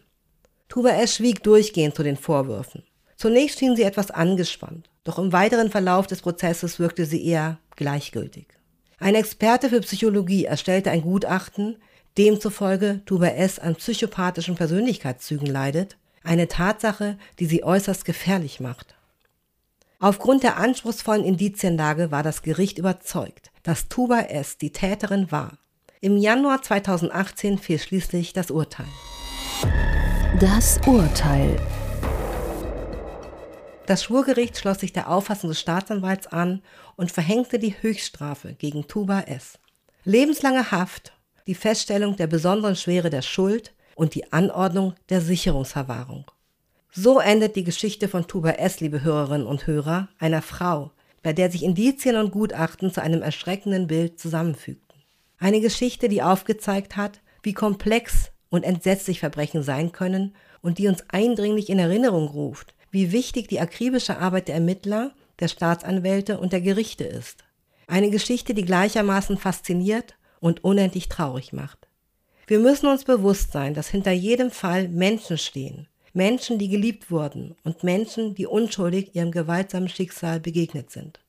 Tuba 0.67 0.89
S. 0.89 1.15
schwieg 1.15 1.41
durchgehend 1.41 1.95
zu 1.95 2.04
den 2.04 2.17
Vorwürfen. 2.17 2.84
Zunächst 3.15 3.60
schien 3.60 3.78
sie 3.78 3.84
etwas 3.84 4.12
angespannt, 4.12 4.89
doch 5.06 5.19
im 5.19 5.32
weiteren 5.32 5.71
Verlauf 5.71 6.06
des 6.06 6.21
Prozesses 6.21 6.80
wirkte 6.80 7.06
sie 7.06 7.26
eher 7.26 7.60
gleichgültig. 7.78 8.48
Ein 9.00 9.15
Experte 9.15 9.69
für 9.69 9.80
Psychologie 9.80 10.43
erstellte 10.43 10.91
ein 10.91 11.04
Gutachten, 11.04 11.78
demzufolge 12.17 13.04
Tuba 13.06 13.28
S. 13.28 13.58
an 13.58 13.76
psychopathischen 13.76 14.56
Persönlichkeitszügen 14.56 15.48
leidet, 15.48 15.95
eine 16.24 16.50
Tatsache, 16.50 17.17
die 17.39 17.45
sie 17.45 17.63
äußerst 17.63 18.04
gefährlich 18.04 18.60
macht. 18.60 18.95
Aufgrund 19.99 20.43
der 20.43 20.58
anspruchsvollen 20.58 21.23
Indizienlage 21.23 22.12
war 22.12 22.21
das 22.21 22.41
Gericht 22.41 22.77
überzeugt, 22.77 23.51
dass 23.63 23.88
Tuba 23.88 24.19
S. 24.19 24.58
die 24.58 24.71
Täterin 24.71 25.31
war. 25.31 25.58
Im 26.01 26.17
Januar 26.17 26.62
2018 26.62 27.58
fiel 27.58 27.79
schließlich 27.79 28.34
das 28.34 28.51
Urteil. 28.51 28.88
Das 30.39 30.79
Urteil. 30.86 31.58
Das 33.86 34.03
Schwurgericht 34.03 34.58
schloss 34.58 34.79
sich 34.79 34.91
der 34.91 35.10
Auffassung 35.10 35.49
des 35.49 35.62
Staatsanwalts 35.62 36.27
an 36.27 36.62
und 36.97 37.12
verhängte 37.12 37.58
die 37.58 37.75
Höchststrafe 37.81 38.53
gegen 38.53 38.88
Tuba 38.88 39.21
S. 39.21 39.60
Lebenslange 40.03 40.71
Haft, 40.71 41.13
die 41.47 41.55
Feststellung 41.55 42.17
der 42.17 42.27
besonderen 42.27 42.75
Schwere 42.75 43.10
der 43.10 43.21
Schuld 43.21 43.73
und 43.95 44.13
die 44.13 44.34
Anordnung 44.34 44.93
der 45.10 45.21
Sicherungsverwahrung. 45.21 46.25
So 46.97 47.19
endet 47.19 47.58
die 47.58 47.65
Geschichte 47.65 48.08
von 48.08 48.25
Tuba 48.25 48.51
S., 48.51 48.79
liebe 48.79 49.03
Hörerinnen 49.03 49.47
und 49.47 49.67
Hörer, 49.67 50.08
einer 50.17 50.41
Frau, 50.41 50.91
bei 51.23 51.34
der 51.34 51.51
sich 51.51 51.63
Indizien 51.63 52.15
und 52.15 52.31
Gutachten 52.31 52.89
zu 52.93 53.01
einem 53.01 53.21
erschreckenden 53.21 53.88
Bild 53.88 54.17
zusammenfügten. 54.17 55.01
Eine 55.38 55.60
Geschichte, 55.60 56.08
die 56.08 56.21
aufgezeigt 56.21 56.95
hat, 56.95 57.19
wie 57.43 57.51
komplex 57.51 58.31
und 58.47 58.63
entsetzlich 58.63 59.19
Verbrechen 59.19 59.62
sein 59.62 59.91
können 59.91 60.38
und 60.62 60.77
die 60.77 60.88
uns 60.88 61.03
eindringlich 61.10 61.69
in 61.69 61.79
Erinnerung 61.79 62.29
ruft, 62.29 62.73
wie 62.91 63.12
wichtig 63.12 63.49
die 63.49 63.60
akribische 63.60 64.17
Arbeit 64.19 64.47
der 64.47 64.55
Ermittler, 64.55 65.12
der 65.41 65.49
Staatsanwälte 65.49 66.39
und 66.39 66.53
der 66.53 66.62
Gerichte 66.62 67.03
ist. 67.03 67.43
Eine 67.88 68.10
Geschichte, 68.10 68.53
die 68.53 68.63
gleichermaßen 68.63 69.38
fasziniert 69.38 70.15
und 70.39 70.63
unendlich 70.63 71.10
traurig 71.10 71.51
macht. 71.51 71.89
Wir 72.47 72.60
müssen 72.60 72.88
uns 72.88 73.03
bewusst 73.03 73.51
sein, 73.51 73.73
dass 73.73 73.89
hinter 73.89 74.13
jedem 74.13 74.49
Fall 74.49 74.88
Menschen 74.88 75.38
stehen, 75.38 75.89
Menschen, 76.15 76.58
die 76.58 76.69
geliebt 76.69 77.12
wurden 77.12 77.56
und 77.63 77.84
Menschen, 77.84 78.36
die 78.36 78.47
unschuldig 78.47 79.13
ihrem 79.15 79.32
gewaltsamen 79.32 79.89
Schicksal 79.89 80.39
begegnet 80.39 80.89
sind. 80.89 81.19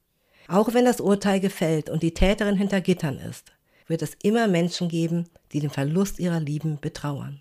Auch 0.47 0.75
wenn 0.75 0.85
das 0.85 1.01
Urteil 1.01 1.41
gefällt 1.41 1.91
und 1.91 2.05
die 2.05 2.15
Täterin 2.15 2.57
hinter 2.57 2.81
Gittern 2.81 3.19
ist, 3.19 3.53
wird 3.89 4.03
es 4.03 4.17
immer 4.23 4.47
Menschen 4.47 4.89
geben, 4.89 5.25
die 5.53 5.59
den 5.59 5.71
Verlust 5.71 6.21
ihrer 6.21 6.39
Lieben 6.39 6.79
betrauern. 6.81 7.41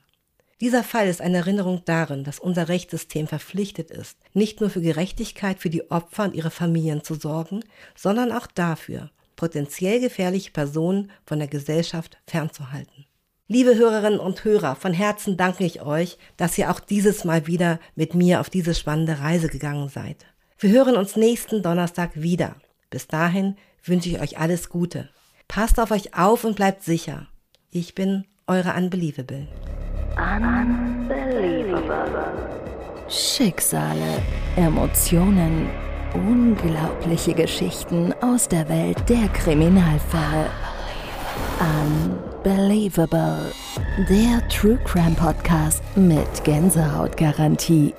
Dieser 0.60 0.84
Fall 0.84 1.08
ist 1.08 1.22
eine 1.22 1.38
Erinnerung 1.38 1.84
darin, 1.86 2.24
dass 2.24 2.40
unser 2.40 2.68
Rechtssystem 2.68 3.28
verpflichtet 3.28 3.92
ist, 3.92 4.18
nicht 4.34 4.60
nur 4.60 4.72
für 4.72 4.82
Gerechtigkeit 4.82 5.60
für 5.60 5.70
die 5.70 5.92
Opfer 5.92 6.24
und 6.24 6.34
ihre 6.34 6.50
Familien 6.50 7.04
zu 7.04 7.14
sorgen, 7.14 7.64
sondern 7.96 8.32
auch 8.32 8.48
dafür, 8.48 9.12
potenziell 9.36 10.00
gefährliche 10.00 10.52
Personen 10.52 11.12
von 11.28 11.38
der 11.38 11.48
Gesellschaft 11.48 12.18
fernzuhalten. 12.26 13.06
Liebe 13.48 13.76
Hörerinnen 13.76 14.20
und 14.20 14.44
Hörer, 14.44 14.76
von 14.76 14.92
Herzen 14.92 15.38
danke 15.38 15.66
ich 15.66 15.84
euch, 15.84 16.18
dass 16.36 16.58
ihr 16.58 16.72
auch 16.72 16.80
dieses 16.80 17.26
Mal 17.26 17.46
wieder 17.46 17.80
mit 17.94 18.16
mir 18.16 18.40
auf 18.40 18.50
diese 18.50 18.74
spannende 18.74 19.20
Reise 19.20 19.50
gegangen 19.50 19.88
seid. 19.88 20.26
Wir 20.58 20.72
hören 20.72 20.96
uns 20.98 21.16
nächsten 21.16 21.62
Donnerstag 21.62 22.10
wieder. 22.16 22.56
Bis 22.90 23.08
dahin 23.08 23.56
wünsche 23.84 24.10
ich 24.10 24.20
euch 24.20 24.40
alles 24.40 24.70
Gute. 24.70 25.10
Passt 25.48 25.80
auf 25.80 25.92
euch 25.92 26.18
auf 26.18 26.44
und 26.44 26.56
bleibt 26.56 26.82
sicher. 26.82 27.28
Ich 27.70 27.94
bin 27.94 28.26
eure 28.48 28.74
Unbelievable. 28.74 29.48
Unbelievable. 30.18 31.30
Schicksale, 33.08 34.24
Emotionen, 34.56 35.70
unglaubliche 36.16 37.36
Geschichten 37.36 38.12
aus 38.22 38.48
der 38.48 38.68
Welt 38.70 39.08
der 39.08 39.28
Kriminalfälle. 39.28 40.50
Unbelievable. 41.60 42.35
Der 44.08 44.48
True 44.50 44.78
Crime 44.86 45.16
Podcast 45.16 45.82
mit 45.96 46.44
Gänsehautgarantie. 46.44 47.96